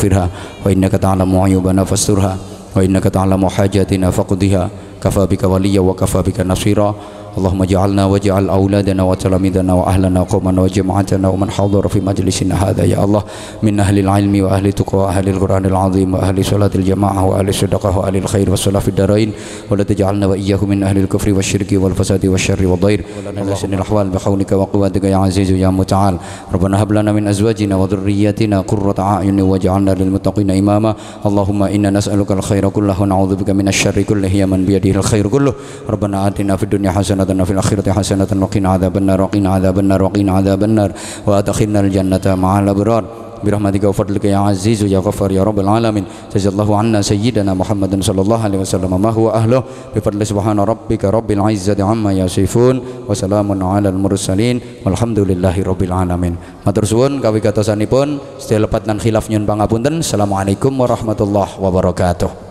[0.07, 0.29] فاغفرها
[0.65, 2.37] وإنك تعلم عيوبنا فاسترها
[2.75, 4.69] وإنك تعلم حاجاتنا فقضها
[5.03, 6.95] كفى بك وليا وكفى بك نصيرا
[7.36, 13.22] اللهم اجعلنا واجعل أولادنا وتلاميذنا وأهلنا وقومنا وجماعتنا ومن حضر في مجلسنا هذا يا الله.
[13.62, 18.50] من أهل العلم وأهل التقوى وأهل القرآن العظيم وأهل صلاة الجماعة وأهل الصدقة وأهل الخير
[18.50, 19.32] والصلاة في الدارين.
[19.70, 23.04] ولا تجعلنا وإياه من أهل الكفر والشرك والفساد والشر والضير.
[23.36, 26.16] ولا سن الأحوال بحولك وقوتك يا عزيز يا متعال.
[26.54, 30.94] ربنا هب لنا من أزواجنا وذرياتنا قرة أعين واجعلنا للمتقين إماما.
[31.26, 34.28] اللهم إنا نسألك الخير كله ونعوذ بك من الشر كله.
[34.28, 35.52] يا من بيده الخير كله.
[35.90, 39.99] ربنا آتنا في الدنيا حسنة حسنة وفي الآخرة حسنة وقنا عذاب النار وقنا عذاب النار
[40.03, 40.89] وقنا عذاب النار
[41.27, 43.03] وأدخلنا الجنة مع الأبرار
[43.43, 48.21] برحمتك وفضلك يا عزيز يا غفار يا رب العالمين جزا الله عنا سيدنا محمد صلى
[48.23, 49.63] الله عليه وسلم ما هو أهله
[49.95, 52.75] بفضل سبحان ربك رب العزة عما يصفون
[53.09, 54.55] وسلام على المرسلين
[54.87, 61.59] والحمد لله رب العالمين matur suwun kawigatosanipun sedaya lepat nan khilaf nyun pangapunten assalamualaikum warahmatullahi
[61.59, 62.46] wabarakatuh